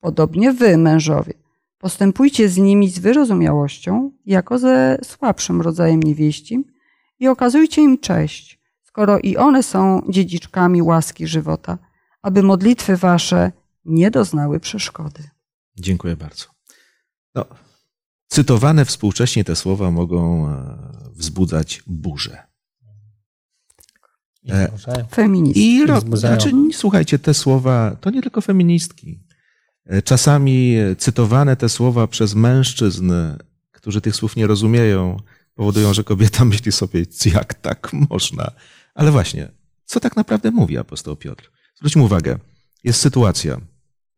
Podobnie 0.00 0.52
wy, 0.52 0.76
mężowie, 0.76 1.32
postępujcie 1.78 2.48
z 2.48 2.56
nimi 2.56 2.90
z 2.90 2.98
wyrozumiałością, 2.98 4.12
jako 4.26 4.58
ze 4.58 4.98
słabszym 5.04 5.60
rodzajem 5.60 6.02
niewieścim 6.02 6.64
i 7.18 7.28
okazujcie 7.28 7.82
im 7.82 7.98
cześć, 7.98 8.60
skoro 8.82 9.18
i 9.18 9.36
one 9.36 9.62
są 9.62 10.02
dziedziczkami 10.08 10.82
łaski 10.82 11.26
żywota, 11.26 11.78
aby 12.22 12.42
modlitwy 12.42 12.96
wasze 12.96 13.52
nie 13.84 14.10
doznały 14.10 14.60
przeszkody. 14.60 15.22
Dziękuję 15.76 16.16
bardzo. 16.16 16.44
No, 17.34 17.44
cytowane 18.28 18.84
współcześnie 18.84 19.44
te 19.44 19.56
słowa 19.56 19.90
mogą 19.90 20.48
e, 20.48 20.78
wzbudzać 21.12 21.82
burzę. 21.86 22.42
I 24.42 24.52
E, 24.52 24.68
może- 24.72 25.06
Feministki. 25.14 25.74
I 25.74 25.86
ro, 25.86 26.00
znaczy, 26.00 26.52
słuchajcie, 26.72 27.18
te 27.18 27.34
słowa 27.34 27.96
to 28.00 28.10
nie 28.10 28.22
tylko 28.22 28.40
feministki. 28.40 29.20
E, 29.86 30.02
Czasami 30.02 30.74
cytowane 30.98 31.56
te 31.56 31.68
słowa 31.68 32.06
przez 32.06 32.34
mężczyzn, 32.34 33.12
którzy 33.72 34.00
tych 34.00 34.16
słów 34.16 34.36
nie 34.36 34.46
rozumieją, 34.46 35.16
powodują, 35.54 35.94
że 35.94 36.04
kobieta 36.04 36.44
myśli 36.52 36.72
sobie, 36.72 37.04
jak 37.34 37.54
tak 37.54 37.92
można. 37.92 38.50
Ale 38.94 39.10
właśnie, 39.10 39.48
co 39.84 40.00
tak 40.00 40.16
naprawdę 40.16 40.50
mówi 40.50 40.78
apostoł 40.78 41.16
Piotr? 41.16 41.50
Zwróćmy 41.76 42.02
uwagę, 42.02 42.38
jest 42.84 43.00
sytuacja. 43.00 43.60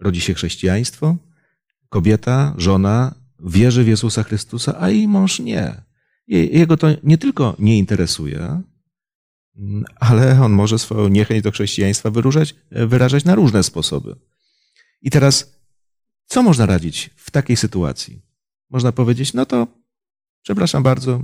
Rodzi 0.01 0.21
się 0.21 0.35
chrześcijaństwo, 0.35 1.17
kobieta, 1.89 2.55
żona 2.59 3.15
wierzy 3.45 3.85
w 3.85 3.89
Jezusa 3.89 4.23
Chrystusa, 4.23 4.81
a 4.81 4.91
jej 4.91 5.09
mąż 5.09 5.39
nie. 5.41 5.83
Je- 6.27 6.47
Jego 6.47 6.77
to 6.77 6.87
nie 7.03 7.19
tylko 7.19 7.57
nie 7.59 7.79
interesuje, 7.79 8.63
ale 10.01 10.43
on 10.43 10.53
może 10.53 10.79
swoją 10.79 11.09
niechęć 11.09 11.43
do 11.43 11.51
chrześcijaństwa 11.51 12.11
wyrażać, 12.11 12.55
wyrażać 12.71 13.25
na 13.25 13.35
różne 13.35 13.63
sposoby. 13.63 14.17
I 15.03 15.11
teraz, 15.11 15.61
co 16.27 16.43
można 16.43 16.67
radzić 16.67 17.11
w 17.17 17.31
takiej 17.31 17.57
sytuacji? 17.57 18.23
Można 18.71 18.93
powiedzieć, 18.93 19.35
no 19.35 19.47
to, 19.47 19.67
przepraszam 20.43 20.83
bardzo, 20.83 21.23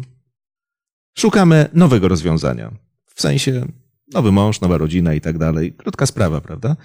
szukamy 1.18 1.68
nowego 1.72 2.08
rozwiązania. 2.08 2.72
W 3.14 3.20
sensie 3.20 3.66
nowy 4.12 4.32
mąż, 4.32 4.60
nowa 4.60 4.78
rodzina 4.78 5.14
i 5.14 5.20
tak 5.20 5.38
dalej. 5.38 5.72
Krótka 5.72 6.06
sprawa, 6.06 6.40
prawda? 6.40 6.76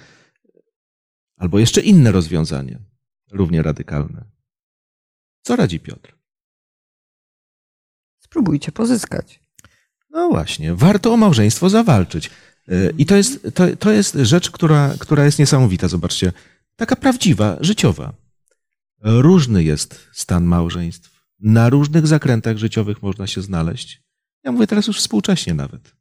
Albo 1.37 1.59
jeszcze 1.59 1.81
inne 1.81 2.11
rozwiązanie, 2.11 2.79
równie 3.31 3.61
radykalne. 3.61 4.25
Co 5.41 5.56
radzi 5.56 5.80
Piotr? 5.80 6.15
Spróbujcie 8.19 8.71
pozyskać. 8.71 9.39
No 10.10 10.30
właśnie, 10.30 10.75
warto 10.75 11.13
o 11.13 11.17
małżeństwo 11.17 11.69
zawalczyć. 11.69 12.30
Y, 12.69 12.93
I 12.97 13.06
to 13.06 13.15
jest, 13.15 13.47
to, 13.56 13.75
to 13.75 13.91
jest 13.91 14.15
rzecz, 14.15 14.51
która, 14.51 14.95
która 14.99 15.25
jest 15.25 15.39
niesamowita. 15.39 15.88
Zobaczcie, 15.88 16.34
taka 16.75 16.95
prawdziwa, 16.95 17.58
życiowa. 17.60 18.13
Różny 19.04 19.63
jest 19.63 20.10
stan 20.13 20.43
małżeństw. 20.43 21.21
Na 21.39 21.69
różnych 21.69 22.08
zakrętach 22.08 22.58
życiowych 22.58 23.01
można 23.01 23.27
się 23.27 23.41
znaleźć. 23.41 24.04
Ja 24.43 24.51
mówię 24.51 24.67
teraz 24.67 24.88
już 24.88 24.97
współcześnie 24.99 25.54
nawet. 25.54 25.95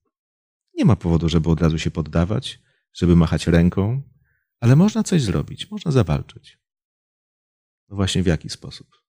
Nie 0.74 0.84
ma 0.84 0.96
powodu, 0.96 1.28
żeby 1.28 1.50
od 1.50 1.60
razu 1.60 1.78
się 1.78 1.90
poddawać, 1.90 2.60
żeby 2.92 3.16
machać 3.16 3.46
ręką, 3.46 4.02
ale 4.60 4.76
można 4.76 5.02
coś 5.02 5.22
zrobić, 5.22 5.70
można 5.70 5.90
zawalczyć. 5.90 6.58
No 7.88 7.96
właśnie 7.96 8.22
w 8.22 8.26
jaki 8.26 8.48
sposób? 8.48 8.99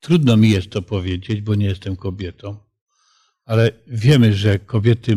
Trudno 0.00 0.36
mi 0.36 0.50
jest 0.50 0.70
to 0.70 0.82
powiedzieć, 0.82 1.40
bo 1.40 1.54
nie 1.54 1.66
jestem 1.66 1.96
kobietą, 1.96 2.56
ale 3.44 3.72
wiemy, 3.86 4.34
że 4.34 4.58
kobiety 4.58 5.16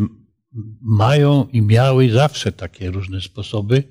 mają 0.80 1.48
i 1.52 1.62
miały 1.62 2.10
zawsze 2.10 2.52
takie 2.52 2.90
różne 2.90 3.20
sposoby 3.20 3.84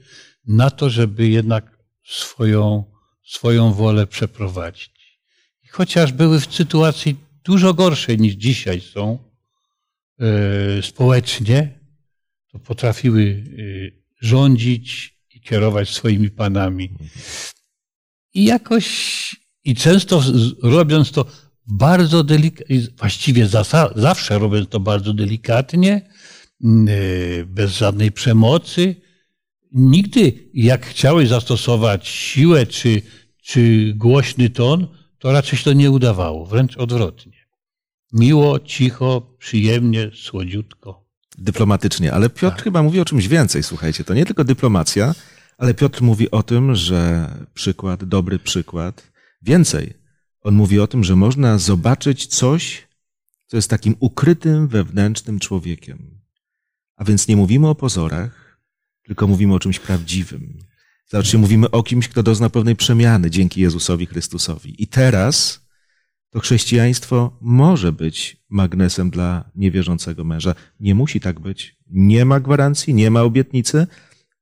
na 0.47 0.69
to, 0.69 0.89
żeby 0.89 1.27
jednak 1.27 1.77
swoją, 2.03 2.83
swoją 3.23 3.73
wolę 3.73 4.07
przeprowadzić. 4.07 5.21
I 5.63 5.67
chociaż 5.67 6.11
były 6.11 6.39
w 6.39 6.53
sytuacji 6.53 7.15
dużo 7.43 7.73
gorszej 7.73 8.17
niż 8.19 8.33
dzisiaj 8.33 8.81
są 8.81 9.19
e, 10.19 10.81
społecznie, 10.81 11.79
to 12.51 12.59
potrafiły 12.59 13.23
e, 13.23 13.61
rządzić 14.21 15.17
i 15.29 15.41
kierować 15.41 15.89
swoimi 15.89 16.29
panami. 16.29 16.89
I 18.33 18.43
jakoś, 18.43 19.35
i 19.63 19.75
często 19.75 20.23
robiąc 20.63 21.11
to 21.11 21.25
bardzo 21.67 22.23
delikatnie, 22.23 22.81
właściwie 22.97 23.47
zawsze 23.95 24.39
robiąc 24.39 24.69
to 24.69 24.79
bardzo 24.79 25.13
delikatnie, 25.13 26.09
mm, 26.63 26.87
e, 26.87 27.45
bez 27.45 27.71
żadnej 27.71 28.11
przemocy. 28.11 28.95
Nigdy, 29.71 30.49
jak 30.53 30.85
chciałeś 30.85 31.29
zastosować 31.29 32.07
siłę 32.07 32.65
czy, 32.65 33.01
czy 33.41 33.93
głośny 33.95 34.49
ton, 34.49 34.87
to 35.19 35.31
raczej 35.31 35.59
się 35.59 35.65
to 35.65 35.73
nie 35.73 35.91
udawało, 35.91 36.45
wręcz 36.45 36.77
odwrotnie. 36.77 37.41
Miło, 38.13 38.59
cicho, 38.59 39.35
przyjemnie, 39.39 40.11
słodziutko. 40.15 41.05
dyplomatycznie, 41.37 42.13
ale 42.13 42.29
Piotr 42.29 42.63
chyba 42.63 42.83
mówi 42.83 42.99
o 42.99 43.05
czymś 43.05 43.27
więcej, 43.27 43.63
słuchajcie. 43.63 44.03
To 44.03 44.13
nie 44.13 44.25
tylko 44.25 44.43
dyplomacja, 44.43 45.15
ale 45.57 45.73
Piotr 45.73 46.01
mówi 46.01 46.31
o 46.31 46.43
tym, 46.43 46.75
że 46.75 47.31
przykład, 47.53 48.03
dobry 48.03 48.39
przykład. 48.39 49.10
Więcej, 49.41 49.93
on 50.41 50.55
mówi 50.55 50.79
o 50.79 50.87
tym, 50.87 51.03
że 51.03 51.15
można 51.15 51.57
zobaczyć 51.57 52.27
coś, 52.27 52.87
co 53.47 53.57
jest 53.57 53.69
takim 53.69 53.95
ukrytym 53.99 54.67
wewnętrznym 54.67 55.39
człowiekiem. 55.39 56.21
A 56.95 57.03
więc 57.03 57.27
nie 57.27 57.35
mówimy 57.35 57.67
o 57.67 57.75
pozorach, 57.75 58.59
tylko 59.03 59.27
mówimy 59.27 59.53
o 59.53 59.59
czymś 59.59 59.79
prawdziwym. 59.79 60.57
Zobaczcie, 61.07 61.37
mówimy 61.37 61.71
o 61.71 61.83
kimś, 61.83 62.07
kto 62.07 62.23
dozna 62.23 62.49
pewnej 62.49 62.75
przemiany 62.75 63.29
dzięki 63.29 63.61
Jezusowi 63.61 64.05
Chrystusowi. 64.05 64.83
I 64.83 64.87
teraz 64.87 65.65
to 66.29 66.39
chrześcijaństwo 66.39 67.37
może 67.41 67.91
być 67.91 68.43
magnesem 68.49 69.09
dla 69.09 69.51
niewierzącego 69.55 70.23
męża. 70.23 70.55
Nie 70.79 70.95
musi 70.95 71.19
tak 71.19 71.39
być. 71.39 71.77
Nie 71.87 72.25
ma 72.25 72.39
gwarancji, 72.39 72.93
nie 72.93 73.11
ma 73.11 73.21
obietnicy, 73.21 73.87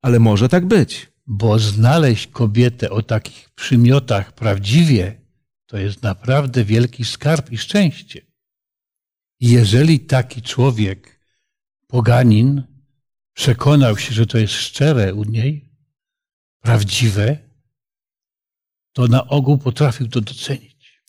ale 0.01 0.19
może 0.19 0.49
tak 0.49 0.65
być. 0.65 1.11
Bo 1.31 1.59
znaleźć 1.59 2.27
kobietę 2.27 2.89
o 2.89 3.01
takich 3.01 3.49
przymiotach 3.49 4.31
prawdziwie, 4.31 5.21
to 5.65 5.77
jest 5.77 6.03
naprawdę 6.03 6.63
wielki 6.63 7.05
skarb 7.05 7.51
i 7.51 7.57
szczęście. 7.57 8.21
Jeżeli 9.39 9.99
taki 9.99 10.41
człowiek, 10.41 11.19
poganin, 11.87 12.63
przekonał 13.33 13.97
się, 13.97 14.13
że 14.13 14.25
to 14.25 14.37
jest 14.37 14.53
szczere 14.53 15.13
u 15.13 15.23
niej, 15.23 15.75
prawdziwe, 16.61 17.37
to 18.93 19.07
na 19.07 19.27
ogół 19.27 19.57
potrafił 19.57 20.07
to 20.07 20.21
docenić. 20.21 21.03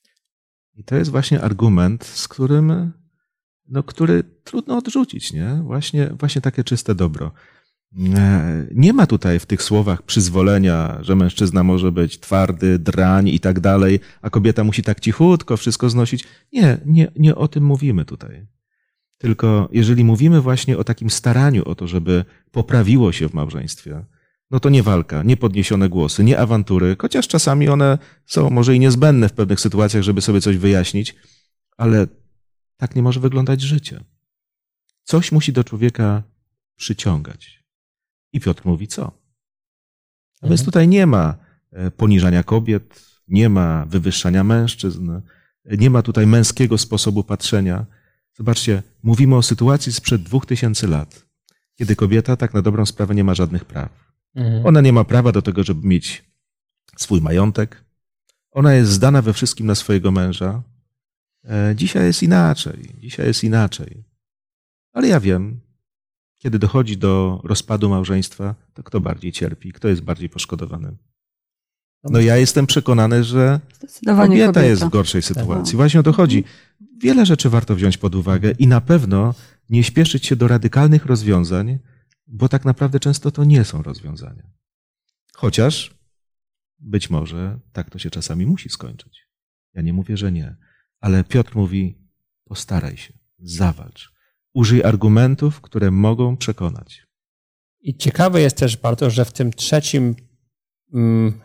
I 0.75 0.85
to 0.85 0.97
jest 0.97 1.11
właśnie 1.11 1.41
argument, 1.41 2.05
z 2.05 2.29
którym, 2.29 2.93
no, 3.69 3.83
który 3.83 4.25
trudno 4.25 4.77
odrzucić, 4.77 5.33
nie? 5.33 5.55
Właśnie, 5.65 6.07
właśnie 6.07 6.41
takie 6.41 6.65
czyste 6.65 6.95
dobro. 6.95 7.33
E, 7.99 8.67
Nie 8.75 8.93
ma 8.93 9.07
tutaj 9.07 9.39
w 9.39 9.47
tych 9.47 9.63
słowach 9.63 10.03
przyzwolenia, 10.03 10.99
że 11.01 11.17
mężczyzna 11.17 11.65
może 11.65 11.93
być 11.93 12.21
twardy, 12.21 12.79
drań 12.79 13.29
i 13.29 13.41
tak 13.41 13.61
dalej, 13.61 14.01
a 14.23 14.31
kobieta 14.31 14.65
musi 14.65 14.83
tak 14.83 15.01
cichutko 15.01 15.57
wszystko 15.57 15.91
znosić. 15.91 16.25
Nie, 16.53 16.79
nie, 16.87 17.13
nie 17.17 17.35
o 17.35 17.49
tym 17.49 17.65
mówimy 17.65 18.05
tutaj. 18.05 18.47
Tylko 19.19 19.69
jeżeli 19.73 20.05
mówimy 20.05 20.41
właśnie 20.41 20.79
o 20.79 20.85
takim 20.85 21.11
staraniu 21.11 21.65
o 21.65 21.75
to, 21.75 21.87
żeby 21.87 22.25
poprawiło 22.51 23.13
się 23.13 23.29
w 23.29 23.35
małżeństwie, 23.35 24.05
no 24.51 24.61
to 24.61 24.71
nie 24.71 24.83
walka, 24.83 25.23
nie 25.23 25.37
podniesione 25.37 25.89
głosy, 25.89 26.25
nie 26.25 26.39
awantury, 26.39 26.97
chociaż 27.01 27.29
czasami 27.29 27.69
one 27.69 27.99
są 28.27 28.51
może 28.51 28.77
i 28.77 28.81
niezbędne 28.81 29.29
w 29.29 29.33
pewnych 29.33 29.61
sytuacjach, 29.61 30.03
żeby 30.03 30.21
sobie 30.21 30.41
coś 30.41 30.57
wyjaśnić, 30.57 31.15
ale 31.77 32.07
tak 32.77 32.97
nie 32.97 33.03
może 33.03 33.21
wyglądać 33.21 33.61
życie. 33.61 34.05
Coś 35.03 35.33
musi 35.33 35.53
do 35.53 35.65
człowieka 35.65 36.23
przyciągać. 36.77 37.60
I 38.33 38.41
Piotr 38.41 38.63
mówi 38.65 38.89
co? 38.89 39.05
A 40.43 40.47
więc 40.49 40.61
Mhm. 40.61 40.65
tutaj 40.65 40.89
nie 40.89 41.07
ma 41.07 41.35
e, 41.73 41.91
poniżania 41.91 42.43
kobiet, 42.43 43.05
nie 43.29 43.49
ma 43.49 43.87
wywyższania 43.87 44.45
mężczyzn, 44.45 45.21
nie 45.65 45.91
ma 45.91 46.03
tutaj 46.03 46.27
męskiego 46.27 46.79
sposobu 46.79 47.25
patrzenia. 47.25 47.87
Zobaczcie, 48.37 48.83
mówimy 49.03 49.37
o 49.37 49.43
sytuacji 49.43 49.93
sprzed 49.93 50.23
dwóch 50.23 50.47
tysięcy 50.47 50.87
lat, 50.89 51.27
kiedy 51.75 51.97
kobieta 51.97 52.37
tak 52.37 52.55
na 52.55 52.63
dobrą 52.63 52.87
sprawę 52.87 53.15
nie 53.15 53.25
ma 53.25 53.35
żadnych 53.35 53.65
praw. 53.65 54.13
Mhm. 54.35 54.67
Ona 54.67 54.81
nie 54.81 54.93
ma 54.93 55.05
prawa 55.05 55.33
do 55.33 55.43
tego, 55.43 55.63
żeby 55.65 55.89
mieć 55.89 56.25
swój 56.97 57.21
majątek. 57.21 57.85
Ona 58.51 58.75
jest 58.75 58.91
zdana 58.91 59.23
we 59.23 59.33
wszystkim 59.33 59.67
na 59.67 59.75
swojego 59.75 60.11
męża. 60.13 60.63
E, 61.45 61.73
Dzisiaj 61.77 62.05
jest 62.07 62.23
inaczej. 62.23 62.95
Dzisiaj 62.99 63.27
jest 63.27 63.45
inaczej. 63.45 64.05
Ale 64.93 65.09
ja 65.09 65.21
wiem, 65.21 65.61
Kiedy 66.43 66.59
dochodzi 66.59 66.97
do 66.97 67.41
rozpadu 67.45 67.89
małżeństwa, 67.89 68.55
to 68.75 68.83
kto 68.83 69.01
bardziej 69.01 69.33
cierpi, 69.33 69.73
kto 69.73 69.89
jest 69.89 70.01
bardziej 70.03 70.29
poszkodowany? 70.29 70.97
No 72.05 72.21
ja 72.21 72.37
jestem 72.37 72.67
przekonany, 72.67 73.25
że 73.25 73.61
kobieta, 74.07 74.27
kobieta. 74.27 74.63
jest 74.63 74.85
w 74.85 74.89
gorszej 74.89 75.23
sytuacji. 75.23 75.77
Właśnie 75.77 76.01
o 76.01 76.03
to 76.03 76.13
chodzi. 76.13 76.45
Wiele 77.03 77.27
rzeczy 77.27 77.51
warto 77.51 77.75
wziąć 77.75 77.99
pod 77.99 78.15
uwagę 78.15 78.51
i 78.59 78.67
na 78.67 78.81
pewno 78.81 79.35
nie 79.71 79.85
śpieszyć 79.85 80.27
się 80.27 80.37
do 80.37 80.49
radykalnych 80.49 81.07
rozwiązań, 81.07 81.79
bo 82.27 82.49
tak 82.49 82.65
naprawdę 82.65 83.01
często 83.01 83.31
to 83.31 83.45
nie 83.45 83.65
są 83.65 83.83
rozwiązania. 83.83 84.43
Chociaż 85.35 85.95
być 86.79 87.11
może 87.11 87.59
tak 87.73 87.91
to 87.91 87.99
się 87.99 88.11
czasami 88.11 88.47
musi 88.47 88.69
skończyć. 88.69 89.29
Ja 89.75 89.83
nie 89.83 89.93
mówię, 89.93 90.17
że 90.17 90.33
nie, 90.33 90.57
ale 91.01 91.25
Piotr 91.25 91.57
mówi: 91.57 91.99
postaraj 92.45 92.97
się, 92.97 93.13
zawalcz. 93.39 94.20
Użyj 94.55 94.85
argumentów, 94.85 95.61
które 95.61 95.91
mogą 95.91 96.37
przekonać. 96.37 97.03
I 97.81 97.97
ciekawe 97.97 98.41
jest 98.41 98.57
też 98.57 98.77
bardzo, 98.77 99.11
że 99.11 99.25
w 99.25 99.33
tym 99.33 99.53
trzecim 99.53 100.15
mm, 100.95 101.41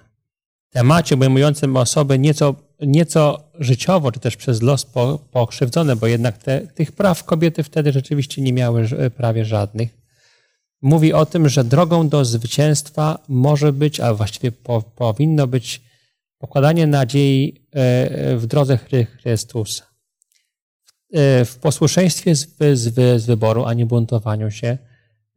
temacie 0.69 1.15
obejmującym 1.15 1.77
osoby 1.77 2.19
nieco, 2.19 2.55
nieco 2.81 3.51
życiowo, 3.59 4.11
czy 4.11 4.19
też 4.19 4.35
przez 4.35 4.61
los 4.61 4.85
po, 4.85 5.19
pokrzywdzone, 5.31 5.95
bo 5.95 6.07
jednak 6.07 6.37
te, 6.37 6.67
tych 6.67 6.91
praw 6.91 7.23
kobiety 7.23 7.63
wtedy 7.63 7.91
rzeczywiście 7.91 8.41
nie 8.41 8.53
miały 8.53 8.87
prawie 9.17 9.45
żadnych. 9.45 9.97
Mówi 10.81 11.13
o 11.13 11.25
tym, 11.25 11.49
że 11.49 11.63
drogą 11.63 12.09
do 12.09 12.25
zwycięstwa 12.25 13.19
może 13.27 13.73
być, 13.73 13.99
a 13.99 14.13
właściwie 14.13 14.51
po, 14.51 14.81
powinno 14.81 15.47
być 15.47 15.81
pokładanie 16.37 16.87
nadziei 16.87 17.67
e, 17.71 18.37
w 18.37 18.45
drodze 18.47 18.77
Chry- 18.77 19.05
Chrystusa. 19.05 19.94
E, 21.13 21.45
W 21.45 21.57
posłuszeństwie 21.57 22.35
z, 22.35 22.47
z, 22.73 23.21
z 23.21 23.25
wyboru, 23.25 23.65
a 23.65 23.73
nie 23.73 23.85
buntowaniu 23.85 24.51
się, 24.51 24.77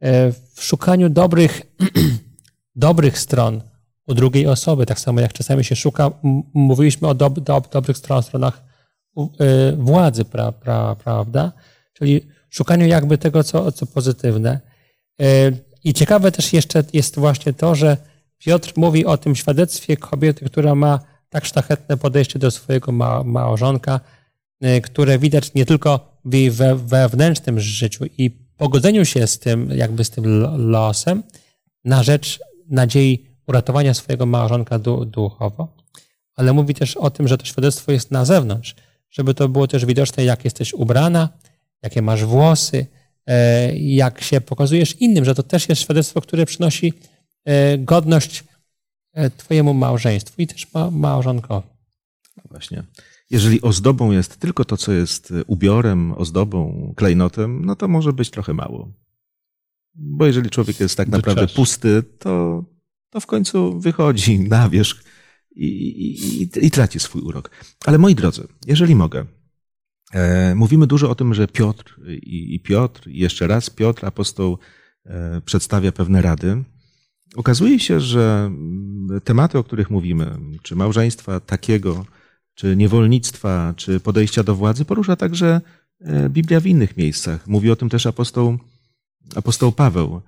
e, 0.01 0.31
w 0.31 0.63
szukaniu 0.63 1.09
dobrych, 1.09 1.61
dobrych 2.75 3.19
stron 3.19 3.61
u 4.07 4.13
drugiej 4.13 4.47
osoby, 4.47 4.85
tak 4.85 4.99
samo 4.99 5.21
jak 5.21 5.33
czasami 5.33 5.63
się 5.63 5.75
szuka, 5.75 6.11
mówiliśmy 6.53 7.07
o 7.07 7.13
dob, 7.13 7.39
dob, 7.39 7.71
dobrych 7.71 7.97
stron, 7.97 8.23
stronach 8.23 8.63
e, 9.17 9.71
władzy, 9.77 10.25
pra, 10.25 10.51
pra, 10.51 10.95
prawda? 10.95 11.51
Czyli 11.93 12.27
szukaniu 12.49 12.87
jakby 12.87 13.17
tego, 13.17 13.43
co, 13.43 13.71
co 13.71 13.85
pozytywne. 13.85 14.59
I 15.83 15.93
ciekawe 15.93 16.31
też 16.31 16.53
jeszcze 16.53 16.83
jest 16.93 17.19
właśnie 17.19 17.53
to, 17.53 17.75
że 17.75 17.97
Piotr 18.37 18.73
mówi 18.75 19.05
o 19.05 19.17
tym 19.17 19.35
świadectwie 19.35 19.97
kobiety, 19.97 20.45
która 20.45 20.75
ma 20.75 20.99
tak 21.29 21.45
szlachetne 21.45 21.97
podejście 21.97 22.39
do 22.39 22.51
swojego 22.51 22.91
ma, 22.91 23.23
małżonka, 23.23 23.99
które 24.83 25.19
widać 25.19 25.53
nie 25.53 25.65
tylko 25.65 26.19
w 26.25 26.33
jej 26.33 26.51
we, 26.51 26.75
wewnętrznym 26.75 27.59
życiu 27.59 28.05
i 28.17 28.29
pogodzeniu 28.57 29.05
się 29.05 29.27
z 29.27 29.39
tym, 29.39 29.69
jakby 29.75 30.03
z 30.03 30.09
tym 30.09 30.25
lo- 30.39 30.57
losem, 30.57 31.23
na 31.85 32.03
rzecz 32.03 32.39
nadziei 32.69 33.25
uratowania 33.47 33.93
swojego 33.93 34.25
małżonka 34.25 34.79
du, 34.79 35.05
duchowo, 35.05 35.77
ale 36.35 36.53
mówi 36.53 36.73
też 36.73 36.97
o 36.97 37.09
tym, 37.09 37.27
że 37.27 37.37
to 37.37 37.45
świadectwo 37.45 37.91
jest 37.91 38.11
na 38.11 38.25
zewnątrz, 38.25 38.75
żeby 39.09 39.33
to 39.33 39.49
było 39.49 39.67
też 39.67 39.85
widoczne, 39.85 40.23
jak 40.23 40.45
jesteś 40.45 40.73
ubrana, 40.73 41.29
jakie 41.83 42.01
masz 42.01 42.25
włosy, 42.25 42.87
e, 43.27 43.77
jak 43.77 44.21
się 44.21 44.41
pokazujesz 44.41 44.95
innym, 45.01 45.25
że 45.25 45.35
to 45.35 45.43
też 45.43 45.69
jest 45.69 45.81
świadectwo, 45.81 46.21
które 46.21 46.45
przynosi 46.45 46.93
e, 47.45 47.77
godność 47.77 48.43
twojemu 49.37 49.73
małżeństwu 49.73 50.41
i 50.41 50.47
też 50.47 50.73
ma, 50.73 50.91
małżonkowi. 50.91 51.67
Właśnie. 52.49 52.83
Jeżeli 53.29 53.61
ozdobą 53.61 54.11
jest 54.11 54.37
tylko 54.37 54.65
to, 54.65 54.77
co 54.77 54.91
jest 54.91 55.33
ubiorem, 55.47 56.11
ozdobą, 56.11 56.93
klejnotem, 56.97 57.65
no 57.65 57.75
to 57.75 57.87
może 57.87 58.13
być 58.13 58.29
trochę 58.29 58.53
mało. 58.53 58.93
Bo 59.95 60.25
jeżeli 60.25 60.49
człowiek 60.49 60.79
jest 60.79 60.97
tak 60.97 61.09
Do 61.09 61.17
naprawdę 61.17 61.41
czasu. 61.41 61.55
pusty, 61.55 62.03
to, 62.19 62.63
to 63.09 63.19
w 63.19 63.25
końcu 63.25 63.79
wychodzi 63.79 64.39
na 64.49 64.69
wierzch 64.69 65.03
i, 65.55 65.65
i, 65.65 66.41
i, 66.43 66.65
i 66.65 66.71
traci 66.71 66.99
swój 66.99 67.21
urok. 67.21 67.51
Ale 67.85 67.97
moi 67.97 68.15
drodzy, 68.15 68.47
jeżeli 68.67 68.95
mogę, 68.95 69.25
e, 70.13 70.55
mówimy 70.55 70.87
dużo 70.87 71.09
o 71.09 71.15
tym, 71.15 71.33
że 71.33 71.47
Piotr 71.47 71.99
i, 72.07 72.55
i 72.55 72.59
Piotr, 72.59 73.07
i 73.07 73.19
jeszcze 73.19 73.47
raz 73.47 73.69
Piotr, 73.69 74.05
apostoł, 74.05 74.57
e, 75.05 75.41
przedstawia 75.45 75.91
pewne 75.91 76.21
rady. 76.21 76.63
Okazuje 77.35 77.79
się, 77.79 77.99
że 77.99 78.43
mm, 78.45 79.21
tematy, 79.23 79.57
o 79.57 79.63
których 79.63 79.89
mówimy, 79.89 80.37
czy 80.63 80.75
małżeństwa 80.75 81.39
takiego, 81.39 82.05
czy 82.59 82.75
niewolnictwa, 82.75 83.73
czy 83.77 83.99
podejścia 83.99 84.43
do 84.43 84.55
władzy, 84.55 84.85
porusza 84.85 85.15
także 85.15 85.61
e, 86.01 86.29
Biblia 86.29 86.59
w 86.59 86.65
innych 86.65 86.97
miejscach. 86.97 87.47
Mówi 87.47 87.71
o 87.71 87.75
tym 87.75 87.89
też 87.89 88.05
apostoł, 88.05 88.57
apostoł 89.35 89.71
Paweł. 89.71 90.21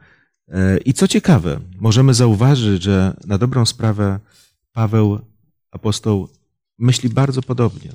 E, 0.48 0.78
I 0.78 0.94
co 0.94 1.08
ciekawe, 1.08 1.60
możemy 1.80 2.14
zauważyć, 2.14 2.84
że 2.84 3.18
na 3.26 3.38
dobrą 3.38 3.66
sprawę 3.66 4.20
Paweł, 4.72 5.20
apostoł, 5.72 6.28
myśli 6.80 7.10
bardzo 7.10 7.42
podobnie. 7.42 7.92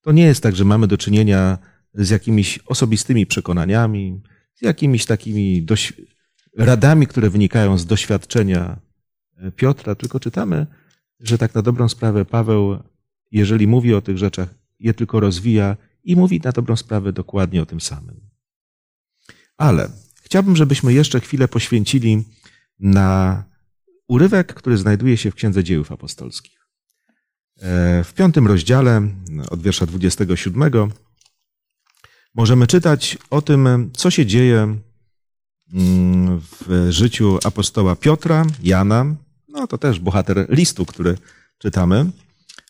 To 0.00 0.12
nie 0.12 0.24
jest 0.24 0.42
tak, 0.42 0.56
że 0.56 0.64
mamy 0.64 0.86
do 0.86 0.98
czynienia 0.98 1.58
z 1.94 2.10
jakimiś 2.10 2.58
osobistymi 2.58 3.26
przekonaniami, 3.26 4.20
z 4.54 4.62
jakimiś 4.62 5.06
takimi 5.06 5.66
radami, 6.58 7.06
które 7.06 7.30
wynikają 7.30 7.78
z 7.78 7.86
doświadczenia 7.86 8.76
e, 9.36 9.52
Piotra, 9.52 9.94
tylko 9.94 10.20
czytamy, 10.20 10.66
że 11.20 11.38
tak 11.38 11.54
na 11.54 11.62
dobrą 11.62 11.88
sprawę 11.88 12.24
Paweł, 12.24 12.78
jeżeli 13.30 13.66
mówi 13.66 13.94
o 13.94 14.02
tych 14.02 14.18
rzeczach, 14.18 14.54
je 14.80 14.94
tylko 14.94 15.20
rozwija 15.20 15.76
i 16.04 16.16
mówi 16.16 16.40
na 16.44 16.52
dobrą 16.52 16.76
sprawę 16.76 17.12
dokładnie 17.12 17.62
o 17.62 17.66
tym 17.66 17.80
samym. 17.80 18.20
Ale 19.56 19.90
chciałbym, 20.22 20.56
żebyśmy 20.56 20.92
jeszcze 20.92 21.20
chwilę 21.20 21.48
poświęcili 21.48 22.24
na 22.78 23.44
urywek, 24.08 24.54
który 24.54 24.76
znajduje 24.76 25.16
się 25.16 25.30
w 25.30 25.34
Księdze 25.34 25.64
Dziejów 25.64 25.92
Apostolskich. 25.92 26.68
E, 27.60 28.04
W 28.04 28.12
piątym 28.14 28.46
rozdziale, 28.46 29.08
od 29.50 29.62
wiersza 29.62 29.86
27, 29.86 30.90
możemy 32.34 32.66
czytać 32.66 33.18
o 33.30 33.42
tym, 33.42 33.90
co 33.96 34.10
się 34.10 34.26
dzieje 34.26 34.76
mm, 35.72 36.40
w 36.40 36.86
życiu 36.90 37.38
apostoła 37.44 37.96
Piotra, 37.96 38.46
Jana, 38.62 39.14
no 39.48 39.66
to 39.66 39.78
też 39.78 40.00
bohater 40.00 40.46
listu, 40.48 40.86
który 40.86 41.18
czytamy. 41.58 42.10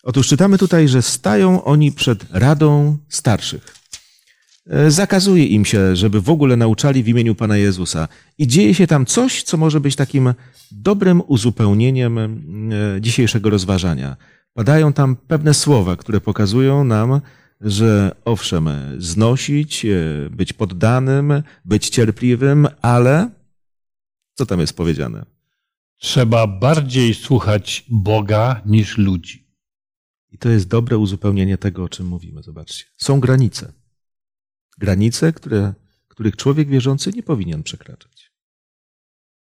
Otóż 0.05 0.29
czytamy 0.29 0.59
tutaj, 0.59 0.89
że 0.89 1.03
stają 1.03 1.65
oni 1.65 1.93
przed 1.93 2.27
Radą 2.31 2.99
Starszych. 3.09 3.75
E, 4.67 4.91
Zakazuje 4.91 5.47
im 5.47 5.65
się, 5.65 5.97
żeby 5.97 6.21
w 6.21 6.31
ogóle 6.31 6.57
nauczali 6.57 7.03
w 7.03 7.09
imieniu 7.09 7.35
Pana 7.35 7.57
Jezusa. 7.57 8.09
I 8.39 8.47
dzieje 8.47 8.75
się 8.75 8.87
tam 8.87 9.07
coś, 9.07 9.43
co 9.43 9.57
może 9.57 9.81
być 9.81 9.97
takim 9.97 10.35
dobrym 10.73 11.23
uzupełnieniem 11.27 12.19
e, 12.19 12.31
dzisiejszego 13.01 13.51
rozważania. 13.51 14.17
Padają 14.55 14.93
tam 14.93 15.17
pewne 15.17 15.55
słowa, 15.55 15.97
które 15.97 16.21
pokazują 16.21 16.85
nam, 16.85 17.21
że 17.61 18.17
owszem, 18.25 18.69
znosić, 18.99 19.85
e, 19.85 19.91
być 20.31 20.53
poddanym, 20.53 21.43
być 21.65 21.89
cierpliwym, 21.89 22.69
ale 22.83 23.31
co 24.35 24.47
tam 24.47 24.61
jest 24.61 24.77
powiedziane? 24.77 25.25
Trzeba 25.97 26.47
bardziej 26.47 27.15
słuchać 27.15 27.85
Boga 27.89 28.61
niż 28.67 28.99
ludzi. 28.99 29.44
To 30.45 30.51
jest 30.51 30.69
dobre 30.69 30.99
uzupełnienie 30.99 31.59
tego, 31.59 31.85
o 31.85 31.89
czym 31.89 32.07
mówimy. 32.07 32.43
Zobaczcie. 32.43 32.85
Są 32.97 33.21
granice. 33.21 33.73
Granice, 34.79 35.33
które, 35.33 35.75
których 36.09 36.37
człowiek 36.37 36.69
wierzący 36.69 37.11
nie 37.11 37.23
powinien 37.23 37.63
przekraczać. 37.63 38.33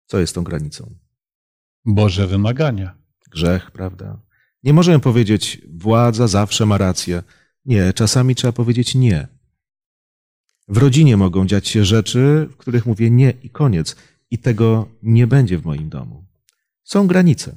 Co 0.07 0.19
jest 0.19 0.35
tą 0.35 0.45
granicą? 0.45 0.95
Boże 1.85 2.27
wymagania. 2.27 2.99
Grzech, 3.31 3.71
prawda? 3.71 4.21
Nie 4.63 4.73
możemy 4.73 5.01
powiedzieć, 5.01 5.63
władza 5.73 6.29
zawsze 6.29 6.67
ma 6.67 6.79
rację. 6.79 7.23
Nie, 7.65 7.93
czasami 7.93 8.35
trzeba 8.35 8.53
powiedzieć 8.53 8.95
nie. 8.95 9.29
W 10.69 10.77
rodzinie 10.77 11.17
mogą 11.17 11.47
dziać 11.47 11.69
się 11.69 11.85
rzeczy, 11.85 12.49
w 12.51 12.57
których 12.57 12.87
mówię 12.87 13.11
nie 13.11 13.31
i 13.31 13.51
koniec. 13.51 13.97
I 14.31 14.39
tego 14.39 14.89
nie 15.03 15.27
będzie 15.27 15.59
w 15.59 15.65
moim 15.65 15.89
domu. 15.89 16.25
Są 16.85 17.07
granice. 17.07 17.57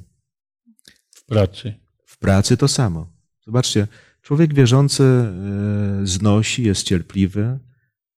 W 1.10 1.24
pracy. 1.24 1.74
W 2.06 2.18
pracy 2.18 2.56
to 2.56 2.68
samo. 2.68 3.17
Zobaczcie, 3.48 3.86
człowiek 4.22 4.54
wierzący 4.54 5.02
e, 5.02 6.06
znosi, 6.06 6.62
jest 6.62 6.82
cierpliwy, 6.82 7.58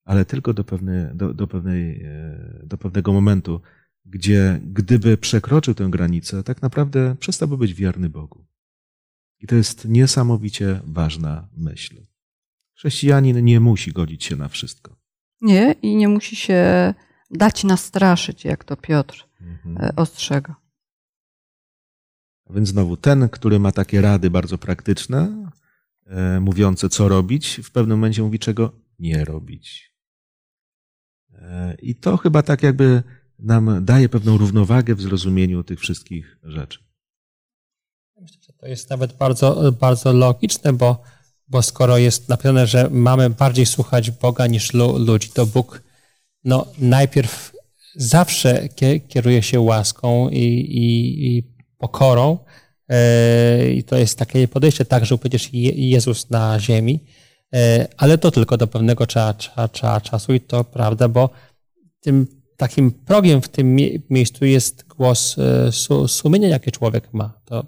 ale 0.04 0.24
tylko 0.24 0.54
do, 0.54 0.64
pewnej, 0.64 1.06
do, 1.14 1.34
do, 1.34 1.46
pewnej, 1.46 2.02
e, 2.04 2.60
do 2.64 2.78
pewnego 2.78 3.12
momentu, 3.12 3.60
gdzie 4.06 4.60
gdyby 4.64 5.16
przekroczył 5.16 5.74
tę 5.74 5.88
granicę, 5.90 6.42
tak 6.42 6.62
naprawdę 6.62 7.16
przestałby 7.18 7.56
być 7.58 7.74
wierny 7.74 8.08
Bogu. 8.10 8.46
I 9.40 9.46
to 9.46 9.54
jest 9.54 9.88
niesamowicie 9.88 10.80
ważna 10.84 11.48
myśl. 11.56 11.96
Chrześcijanin 12.76 13.44
nie 13.44 13.60
musi 13.60 13.92
godzić 13.92 14.24
się 14.24 14.36
na 14.36 14.48
wszystko. 14.48 14.96
Nie, 15.40 15.74
i 15.82 15.96
nie 15.96 16.08
musi 16.08 16.36
się 16.36 16.94
dać 17.30 17.64
nastraszyć, 17.64 18.44
jak 18.44 18.64
to 18.64 18.76
Piotr 18.76 19.28
e, 19.80 19.92
ostrzega. 19.96 20.61
Więc 22.54 22.68
znowu 22.68 22.96
ten, 22.96 23.28
który 23.28 23.58
ma 23.58 23.72
takie 23.72 24.00
rady 24.00 24.30
bardzo 24.30 24.58
praktyczne, 24.58 25.50
e, 26.06 26.40
mówiące 26.40 26.88
co 26.88 27.08
robić, 27.08 27.60
w 27.64 27.70
pewnym 27.70 27.98
momencie 27.98 28.22
mówi 28.22 28.38
czego 28.38 28.72
nie 28.98 29.24
robić. 29.24 29.92
E, 31.34 31.76
I 31.82 31.94
to 31.94 32.16
chyba 32.16 32.42
tak 32.42 32.62
jakby 32.62 33.02
nam 33.38 33.84
daje 33.84 34.08
pewną 34.08 34.38
równowagę 34.38 34.94
w 34.94 35.02
zrozumieniu 35.02 35.62
tych 35.62 35.80
wszystkich 35.80 36.38
rzeczy. 36.42 36.78
Myślę, 38.20 38.38
że 38.46 38.52
to 38.52 38.66
jest 38.66 38.90
nawet 38.90 39.12
bardzo, 39.12 39.72
bardzo 39.80 40.12
logiczne, 40.12 40.72
bo, 40.72 41.02
bo 41.48 41.62
skoro 41.62 41.98
jest 41.98 42.28
napisane, 42.28 42.66
że 42.66 42.90
mamy 42.90 43.30
bardziej 43.30 43.66
słuchać 43.66 44.10
Boga 44.10 44.46
niż 44.46 44.72
ludzi, 44.98 45.30
to 45.30 45.46
Bóg 45.46 45.82
no, 46.44 46.66
najpierw 46.78 47.52
zawsze 47.94 48.68
kieruje 49.08 49.42
się 49.42 49.60
łaską 49.60 50.28
i, 50.28 50.38
i, 50.38 51.36
i 51.36 51.42
pokorą. 51.82 52.38
E, 52.88 53.70
I 53.70 53.84
to 53.84 53.96
jest 53.96 54.18
takie 54.18 54.48
podejście, 54.48 54.84
tak, 54.84 55.06
że 55.06 55.18
przecież 55.18 55.48
Jezus 55.94 56.30
na 56.30 56.60
ziemi, 56.60 57.04
e, 57.54 57.88
ale 57.96 58.18
to 58.18 58.30
tylko 58.30 58.56
do 58.56 58.66
pewnego 58.66 59.06
cza, 59.06 59.34
cza, 59.34 59.68
cza, 59.68 60.00
czasu 60.00 60.34
i 60.34 60.40
to 60.40 60.64
prawda, 60.64 61.08
bo 61.08 61.30
tym 62.00 62.26
takim 62.56 62.90
progiem 62.90 63.42
w 63.42 63.48
tym 63.48 63.76
miejscu 64.10 64.44
jest 64.44 64.84
głos 64.96 65.36
e, 65.38 65.72
sumienia, 66.08 66.48
jakie 66.48 66.70
człowiek 66.70 67.08
ma. 67.12 67.40
To 67.44 67.66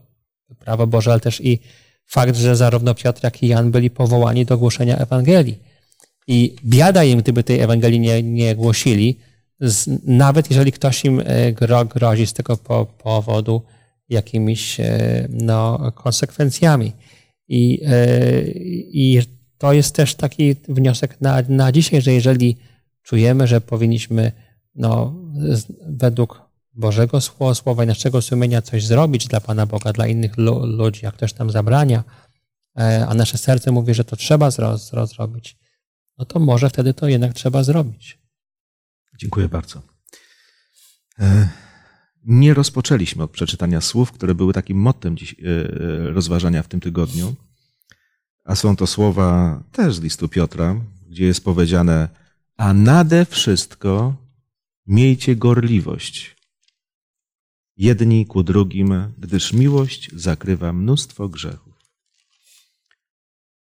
prawo 0.59 0.87
Boże, 0.87 1.11
ale 1.11 1.21
też 1.21 1.41
i 1.41 1.59
fakt, 2.07 2.37
że 2.37 2.57
zarówno 2.57 2.95
Piotr, 2.95 3.25
jak 3.25 3.43
i 3.43 3.49
Jan 3.49 3.71
byli 3.71 3.91
powołani 3.91 4.45
do 4.45 4.59
głoszenia 4.59 4.97
Ewangelii. 4.99 5.59
I 6.27 6.57
biada 6.65 7.05
im, 7.05 7.19
gdyby 7.19 7.45
tej 7.45 7.61
Ewangelii 7.61 8.01
nie, 8.01 8.23
nie 8.23 8.55
głosili, 8.55 9.19
z, 9.61 10.01
nawet 10.07 10.51
jeżeli 10.51 10.73
ktoś 10.73 11.05
im 11.05 11.23
gro, 11.53 11.85
grozi 11.85 12.27
z 12.27 12.33
tego 12.33 12.57
po, 12.57 12.87
powodu 12.87 13.63
jakimiś 14.09 14.81
no, 15.29 15.93
konsekwencjami. 15.93 16.93
I, 17.49 17.81
I 18.93 19.23
to 19.59 19.73
jest 19.73 19.95
też 19.95 20.15
taki 20.15 20.57
wniosek 20.69 21.21
na, 21.21 21.43
na 21.49 21.73
dzisiaj, 21.73 22.03
że 22.03 22.13
jeżeli 22.13 22.57
czujemy, 23.03 23.47
że 23.47 23.61
powinniśmy 23.61 24.33
no, 24.75 25.15
według 25.89 26.45
Bożego 26.75 27.21
Słowa 27.55 27.85
i 27.85 27.87
naszego 27.87 28.23
sumienia 28.23 28.63
coś 28.63 28.87
zrobić 28.87 29.27
dla 29.27 29.41
Pana 29.41 29.67
Boga, 29.67 29.93
dla 29.93 30.07
innych 30.07 30.37
ludzi, 30.63 31.05
jak 31.05 31.15
ktoś 31.15 31.35
nam 31.35 31.51
zabrania, 31.51 32.05
e, 32.79 33.07
a 33.09 33.15
nasze 33.15 33.39
serce 33.39 33.73
mówi, 33.73 33.95
że 33.95 34.05
to 34.05 34.17
trzeba 34.17 34.51
zro, 34.51 34.79
zro, 34.79 35.07
zrobić, 35.07 35.57
no 36.19 36.25
to 36.25 36.41
może 36.41 36.71
wtedy 36.71 36.95
to 36.95 37.09
jednak 37.09 37.33
trzeba 37.33 37.63
zrobić. 37.63 38.19
Dziękuję 39.19 39.49
bardzo. 39.49 39.83
E, 42.25 42.35
nie 42.35 42.55
rozpoczęliśmy 42.55 43.23
od 43.23 43.31
przeczytania 43.31 43.81
słów, 43.81 44.13
które 44.13 44.35
były 44.35 44.53
takim 44.53 44.79
mottem 44.79 45.17
dziś, 45.17 45.33
e, 45.33 45.37
rozważania 46.11 46.63
w 46.63 46.69
tym 46.69 46.81
tygodniu, 46.81 47.35
a 48.45 48.55
są 48.55 48.77
to 48.77 48.87
słowa 48.87 49.63
też 49.73 49.95
z 49.95 50.01
listu 50.01 50.29
Piotra, 50.29 50.81
gdzie 51.09 51.25
jest 51.25 51.45
powiedziane, 51.45 52.09
a 52.57 52.75
nade 52.75 53.25
wszystko 53.25 54.17
miejcie 54.87 55.37
gorliwość. 55.37 56.37
Jedni 57.77 58.27
ku 58.27 58.43
drugim, 58.43 59.13
gdyż 59.19 59.53
miłość 59.53 60.11
zakrywa 60.13 60.73
mnóstwo 60.73 61.29
grzechów. 61.29 61.75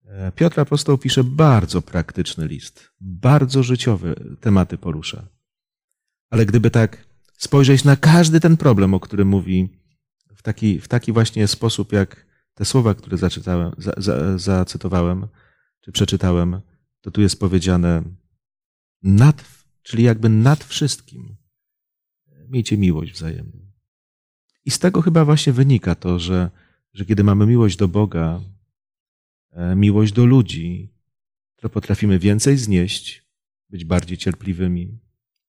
E, 0.04 0.32
Piotr 0.32 0.60
Apostoł 0.60 0.98
pisze 0.98 1.24
bardzo 1.24 1.82
praktyczny 1.82 2.48
list, 2.48 2.90
bardzo 3.00 3.62
życiowe 3.62 4.14
tematy 4.40 4.78
porusza. 4.78 5.28
Ale 6.30 6.46
gdyby 6.46 6.70
tak 6.70 7.06
spojrzeć 7.36 7.84
na 7.84 7.96
każdy 7.96 8.40
ten 8.40 8.56
problem, 8.56 8.94
o 8.94 9.00
którym 9.00 9.28
mówi, 9.28 9.68
w 10.36 10.42
taki, 10.42 10.80
w 10.80 10.88
taki 10.88 11.12
właśnie 11.12 11.48
sposób, 11.48 11.92
jak 11.92 12.26
te 12.54 12.64
słowa, 12.64 12.94
które 12.94 13.16
zaczytałem, 13.16 13.72
za, 13.78 13.92
za, 13.96 14.38
zacytowałem, 14.38 15.26
czy 15.80 15.92
przeczytałem, 15.92 16.60
to 17.00 17.10
tu 17.10 17.22
jest 17.22 17.40
powiedziane 17.40 18.02
nad, 19.02 19.44
czyli 19.82 20.02
jakby 20.02 20.28
nad 20.28 20.64
wszystkim 20.64 21.36
miejcie 22.48 22.78
miłość 22.78 23.12
wzajemną. 23.12 23.66
I 24.64 24.70
z 24.70 24.78
tego 24.78 25.02
chyba 25.02 25.24
właśnie 25.24 25.52
wynika 25.52 25.94
to, 25.94 26.18
że, 26.18 26.50
że 26.92 27.04
kiedy 27.04 27.24
mamy 27.24 27.46
miłość 27.46 27.76
do 27.76 27.88
Boga, 27.88 28.40
e, 29.52 29.76
miłość 29.76 30.12
do 30.12 30.26
ludzi, 30.26 30.92
to 31.56 31.68
potrafimy 31.68 32.18
więcej 32.18 32.56
znieść, 32.56 33.26
być 33.70 33.84
bardziej 33.84 34.18
cierpliwymi, 34.18 34.98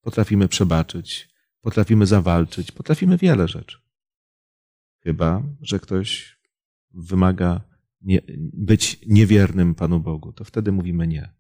potrafimy 0.02 0.48
przebaczyć, 0.48 1.37
potrafimy 1.68 2.06
zawalczyć, 2.06 2.72
potrafimy 2.72 3.18
wiele 3.18 3.48
rzeczy. 3.48 3.78
Chyba, 5.04 5.44
że 5.62 5.80
ktoś 5.80 6.38
wymaga 6.94 7.62
nie, 8.02 8.22
być 8.54 9.00
niewiernym 9.08 9.76
Panu 9.76 10.00
Bogu, 10.00 10.34
to 10.34 10.44
wtedy 10.44 10.72
mówimy 10.72 11.08
nie. 11.08 11.34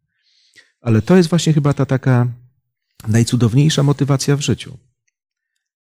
Ale 0.81 1.01
to 1.01 1.17
jest 1.17 1.29
właśnie 1.29 1.53
chyba 1.53 1.73
ta 1.73 1.85
taka 1.85 2.33
najcudowniejsza 3.07 3.83
motywacja 3.83 4.35
w 4.35 4.41
życiu. 4.41 4.77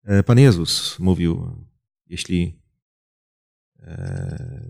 E, 0.05 0.23
Pan 0.23 0.39
Jezus 0.39 0.99
mówił, 0.99 1.67
jeśli 2.07 2.61
e, 3.79 4.65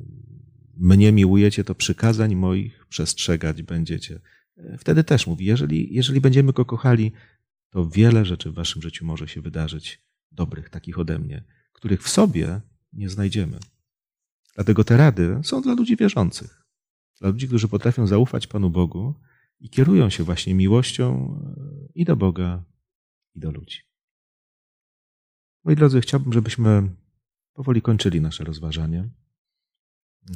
mnie 0.77 1.13
miłujecie, 1.13 1.65
to 1.65 1.75
przykazań 1.75 2.35
moich 2.35 2.87
przestrzegać 2.87 3.63
będziecie. 3.63 4.21
E, 4.57 4.79
wtedy 4.79 5.05
też 5.05 5.27
mówi, 5.27 5.45
jeżeli, 5.45 5.95
jeżeli 5.95 6.21
będziemy 6.21 6.53
Go 6.53 6.65
kochali, 6.65 7.13
to 7.71 7.89
wiele 7.89 8.25
rzeczy 8.25 8.51
w 8.51 8.55
waszym 8.55 8.83
życiu 8.83 9.07
może 9.07 9.29
się 9.29 9.41
wydarzyć, 9.41 10.01
dobrych, 10.33 10.71
takich 10.71 10.99
ode 10.99 11.19
mnie, 11.19 11.45
których 11.73 12.03
w 12.03 12.09
sobie 12.09 12.61
nie 12.93 13.09
znajdziemy. 13.09 13.59
Dlatego 14.55 14.85
te 14.85 14.97
rady 14.97 15.41
są 15.43 15.63
dla 15.63 15.75
ludzi 15.75 15.97
wierzących, 15.97 16.67
dla 17.21 17.29
ludzi, 17.31 17.49
którzy 17.49 17.69
potrafią 17.69 18.07
zaufać 18.07 18.47
Panu 18.47 18.71
Bogu 18.71 19.15
i 19.61 19.71
kierują 19.71 20.11
się 20.11 20.25
właśnie 20.25 20.55
miłością 20.55 21.37
e, 21.57 21.93
i 21.95 22.05
do 22.05 22.17
Boga, 22.17 22.65
i 23.35 23.41
do 23.41 23.51
ludzi. 23.51 23.79
Moi 25.65 25.77
drodzy, 25.77 26.01
chciałbym, 26.01 26.33
żebyśmy 26.33 26.91
powoli 27.53 27.83
kończyli 27.83 28.21
nasze 28.21 28.45
rozważanie. 28.45 29.09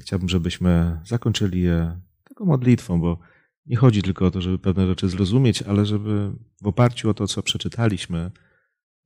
Chciałbym, 0.00 0.28
żebyśmy 0.28 1.00
zakończyli 1.04 1.60
je 1.60 2.00
taką 2.24 2.44
modlitwą, 2.44 3.00
bo 3.00 3.18
nie 3.66 3.76
chodzi 3.76 4.02
tylko 4.02 4.26
o 4.26 4.30
to, 4.30 4.40
żeby 4.40 4.58
pewne 4.58 4.86
rzeczy 4.86 5.08
zrozumieć, 5.08 5.62
ale 5.62 5.86
żeby 5.86 6.32
w 6.62 6.66
oparciu 6.66 7.10
o 7.10 7.14
to, 7.14 7.26
co 7.26 7.42
przeczytaliśmy, 7.42 8.30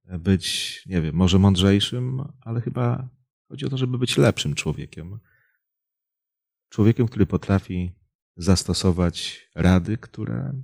być, 0.05 0.83
nie 0.87 1.03
wiem, 1.03 1.15
może 1.15 1.39
mądrzejszym, 1.39 2.25
ale 2.41 2.61
chyba 2.61 3.09
chodzi 3.49 3.67
o 3.67 3.69
to, 3.69 3.79
żeby 3.79 3.99
być 3.99 4.17
lepszym 4.17 4.55
człowiekiem. 4.55 5.21
Człowiekiem, 6.69 7.07
który 7.07 7.27
potrafi 7.27 7.93
zastosować 8.37 9.49
rady, 9.55 9.99
które 9.99 10.63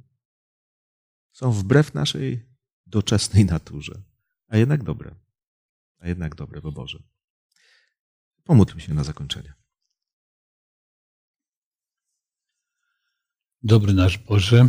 są 1.33 1.53
wbrew 1.53 1.95
naszej 1.95 2.49
doczesnej 2.87 3.45
naturze, 3.45 4.03
a 4.49 4.57
jednak 4.57 4.83
dobre, 4.83 5.15
a 5.99 6.09
jednak 6.09 6.35
dobre, 6.35 6.61
bo 6.61 6.73
Boże. 6.73 7.03
Pomódlmy 8.45 8.81
się 8.81 8.95
na 8.95 9.05
zakończenie. 9.05 9.64
Dobry 13.67 13.93
nasz 13.93 14.19
Boże, 14.19 14.69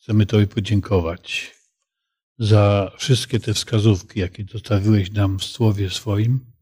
chcemy 0.00 0.26
Tobie 0.26 0.46
podziękować 0.46 1.54
za 2.38 2.92
wszystkie 2.98 3.40
te 3.40 3.54
wskazówki, 3.54 4.20
jakie 4.20 4.44
zostawiłeś 4.52 5.12
nam 5.12 5.38
w 5.38 5.44
Słowie 5.44 5.90
swoim, 5.90 6.52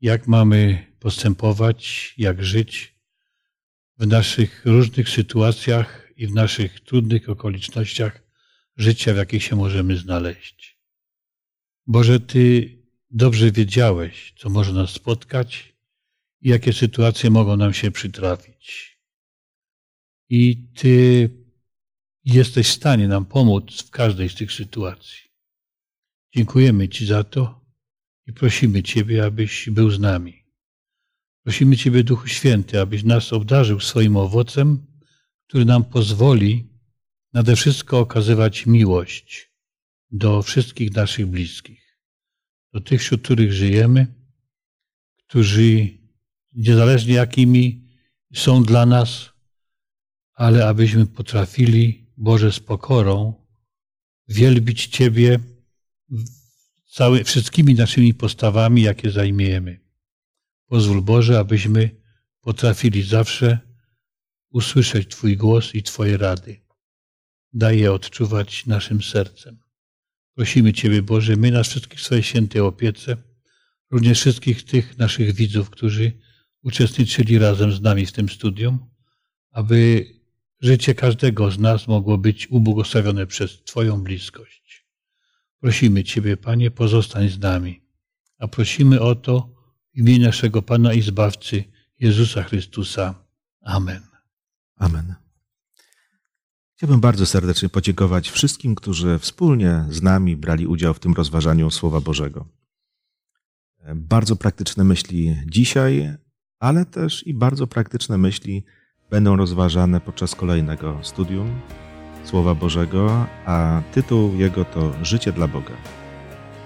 jak 0.00 0.26
mamy 0.26 0.86
postępować, 1.00 2.14
jak 2.18 2.44
żyć 2.44 2.94
w 3.98 4.06
naszych 4.06 4.66
różnych 4.66 5.08
sytuacjach 5.08 6.08
i 6.16 6.26
w 6.26 6.34
naszych 6.34 6.80
trudnych 6.80 7.28
okolicznościach 7.28 8.22
życia, 8.76 9.14
w 9.14 9.16
jakich 9.16 9.42
się 9.42 9.56
możemy 9.56 9.96
znaleźć. 9.96 10.78
Boże, 11.86 12.20
Ty 12.20 12.76
dobrze 13.10 13.52
wiedziałeś, 13.52 14.34
co 14.38 14.50
może 14.50 14.72
nas 14.72 14.90
spotkać 14.90 15.74
i 16.40 16.48
jakie 16.48 16.72
sytuacje 16.72 17.30
mogą 17.30 17.56
nam 17.56 17.74
się 17.74 17.90
przytrafić 17.90 18.97
i 20.28 20.68
Ty 20.74 21.30
jesteś 22.24 22.68
w 22.68 22.72
stanie 22.72 23.08
nam 23.08 23.24
pomóc 23.26 23.82
w 23.82 23.90
każdej 23.90 24.28
z 24.28 24.34
tych 24.34 24.52
sytuacji. 24.52 25.18
Dziękujemy 26.34 26.88
Ci 26.88 27.06
za 27.06 27.24
to 27.24 27.64
i 28.26 28.32
prosimy 28.32 28.82
Ciebie, 28.82 29.24
abyś 29.24 29.70
był 29.70 29.90
z 29.90 30.00
nami. 30.00 30.44
Prosimy 31.42 31.76
Ciebie, 31.76 32.04
Duchu 32.04 32.26
Święty, 32.26 32.80
abyś 32.80 33.04
nas 33.04 33.32
obdarzył 33.32 33.80
swoim 33.80 34.16
owocem, 34.16 34.86
który 35.46 35.64
nam 35.64 35.84
pozwoli 35.84 36.68
nade 37.32 37.56
wszystko 37.56 37.98
okazywać 37.98 38.66
miłość 38.66 39.52
do 40.10 40.42
wszystkich 40.42 40.94
naszych 40.94 41.26
bliskich, 41.26 41.98
do 42.72 42.80
tych, 42.80 43.00
wśród 43.00 43.22
których 43.22 43.52
żyjemy, 43.52 44.06
którzy 45.16 45.98
niezależnie 46.52 47.14
jakimi 47.14 47.88
są 48.34 48.62
dla 48.62 48.86
nas, 48.86 49.30
ale 50.38 50.68
abyśmy 50.68 51.06
potrafili, 51.06 52.06
Boże, 52.16 52.52
z 52.52 52.60
pokorą 52.60 53.34
wielbić 54.28 54.86
Ciebie 54.86 55.38
cały, 56.90 57.24
wszystkimi 57.24 57.74
naszymi 57.74 58.14
postawami, 58.14 58.82
jakie 58.82 59.10
zajmiemy. 59.10 59.80
Pozwól, 60.66 61.02
Boże, 61.02 61.38
abyśmy 61.38 61.90
potrafili 62.40 63.02
zawsze 63.02 63.58
usłyszeć 64.50 65.08
Twój 65.08 65.36
głos 65.36 65.74
i 65.74 65.82
Twoje 65.82 66.16
rady. 66.16 66.60
daj 67.52 67.78
je 67.78 67.92
odczuwać 67.92 68.66
naszym 68.66 69.02
sercem. 69.02 69.58
Prosimy 70.34 70.72
Ciebie, 70.72 71.02
Boże, 71.02 71.36
my 71.36 71.50
nas 71.50 71.68
wszystkich 71.68 72.00
w 72.00 72.04
swojej 72.04 72.22
świętej 72.22 72.60
opiece, 72.60 73.16
również 73.90 74.20
wszystkich 74.20 74.64
tych 74.64 74.98
naszych 74.98 75.34
widzów, 75.34 75.70
którzy 75.70 76.12
uczestniczyli 76.62 77.38
razem 77.38 77.72
z 77.72 77.80
nami 77.80 78.06
w 78.06 78.12
tym 78.12 78.28
studium, 78.28 78.86
aby 79.50 80.17
życie 80.60 80.94
każdego 80.94 81.50
z 81.50 81.58
nas 81.58 81.88
mogło 81.88 82.18
być 82.18 82.50
ubłogosławione 82.50 83.26
przez 83.26 83.62
Twoją 83.64 84.02
bliskość. 84.02 84.86
Prosimy 85.60 86.04
Ciebie, 86.04 86.36
Panie, 86.36 86.70
pozostań 86.70 87.28
z 87.28 87.38
nami, 87.38 87.80
a 88.38 88.48
prosimy 88.48 89.00
o 89.00 89.14
to 89.14 89.54
w 89.94 89.98
imieniu 89.98 90.26
naszego 90.26 90.62
Pana 90.62 90.92
i 90.92 91.02
Zbawcy 91.02 91.64
Jezusa 91.98 92.42
Chrystusa. 92.42 93.14
Amen. 93.60 94.02
Amen. 94.76 95.14
Chciałbym 96.76 97.00
bardzo 97.00 97.26
serdecznie 97.26 97.68
podziękować 97.68 98.30
wszystkim, 98.30 98.74
którzy 98.74 99.18
wspólnie 99.18 99.84
z 99.90 100.02
nami 100.02 100.36
brali 100.36 100.66
udział 100.66 100.94
w 100.94 101.00
tym 101.00 101.12
rozważaniu 101.12 101.70
Słowa 101.70 102.00
Bożego. 102.00 102.48
Bardzo 103.94 104.36
praktyczne 104.36 104.84
myśli 104.84 105.36
dzisiaj, 105.46 106.16
ale 106.58 106.86
też 106.86 107.26
i 107.26 107.34
bardzo 107.34 107.66
praktyczne 107.66 108.18
myśli 108.18 108.64
będą 109.10 109.36
rozważane 109.36 110.00
podczas 110.00 110.34
kolejnego 110.34 110.98
studium 111.02 111.60
Słowa 112.24 112.54
Bożego, 112.54 113.26
a 113.46 113.82
tytuł 113.92 114.34
jego 114.34 114.64
to 114.64 114.92
Życie 115.02 115.32
dla 115.32 115.48
Boga. 115.48 115.74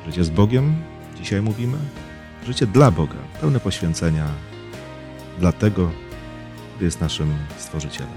Życie 0.06 0.24
z 0.24 0.30
Bogiem, 0.30 0.74
dzisiaj 1.16 1.42
mówimy, 1.42 1.78
życie 2.46 2.66
dla 2.66 2.90
Boga, 2.90 3.18
pełne 3.40 3.60
poświęcenia 3.60 4.26
dla 5.38 5.52
tego, 5.52 5.90
który 6.70 6.84
jest 6.84 7.00
naszym 7.00 7.34
Stworzycielem. 7.58 8.12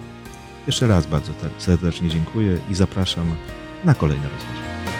Jeszcze 0.68 0.88
raz 0.88 1.08
bardzo 1.08 1.32
serdecznie 1.58 2.10
dziękuję 2.10 2.58
i 2.70 2.76
zapraszam 2.76 3.36
na 3.84 3.94
kolejne 3.94 4.24
rozważania. 4.30 4.95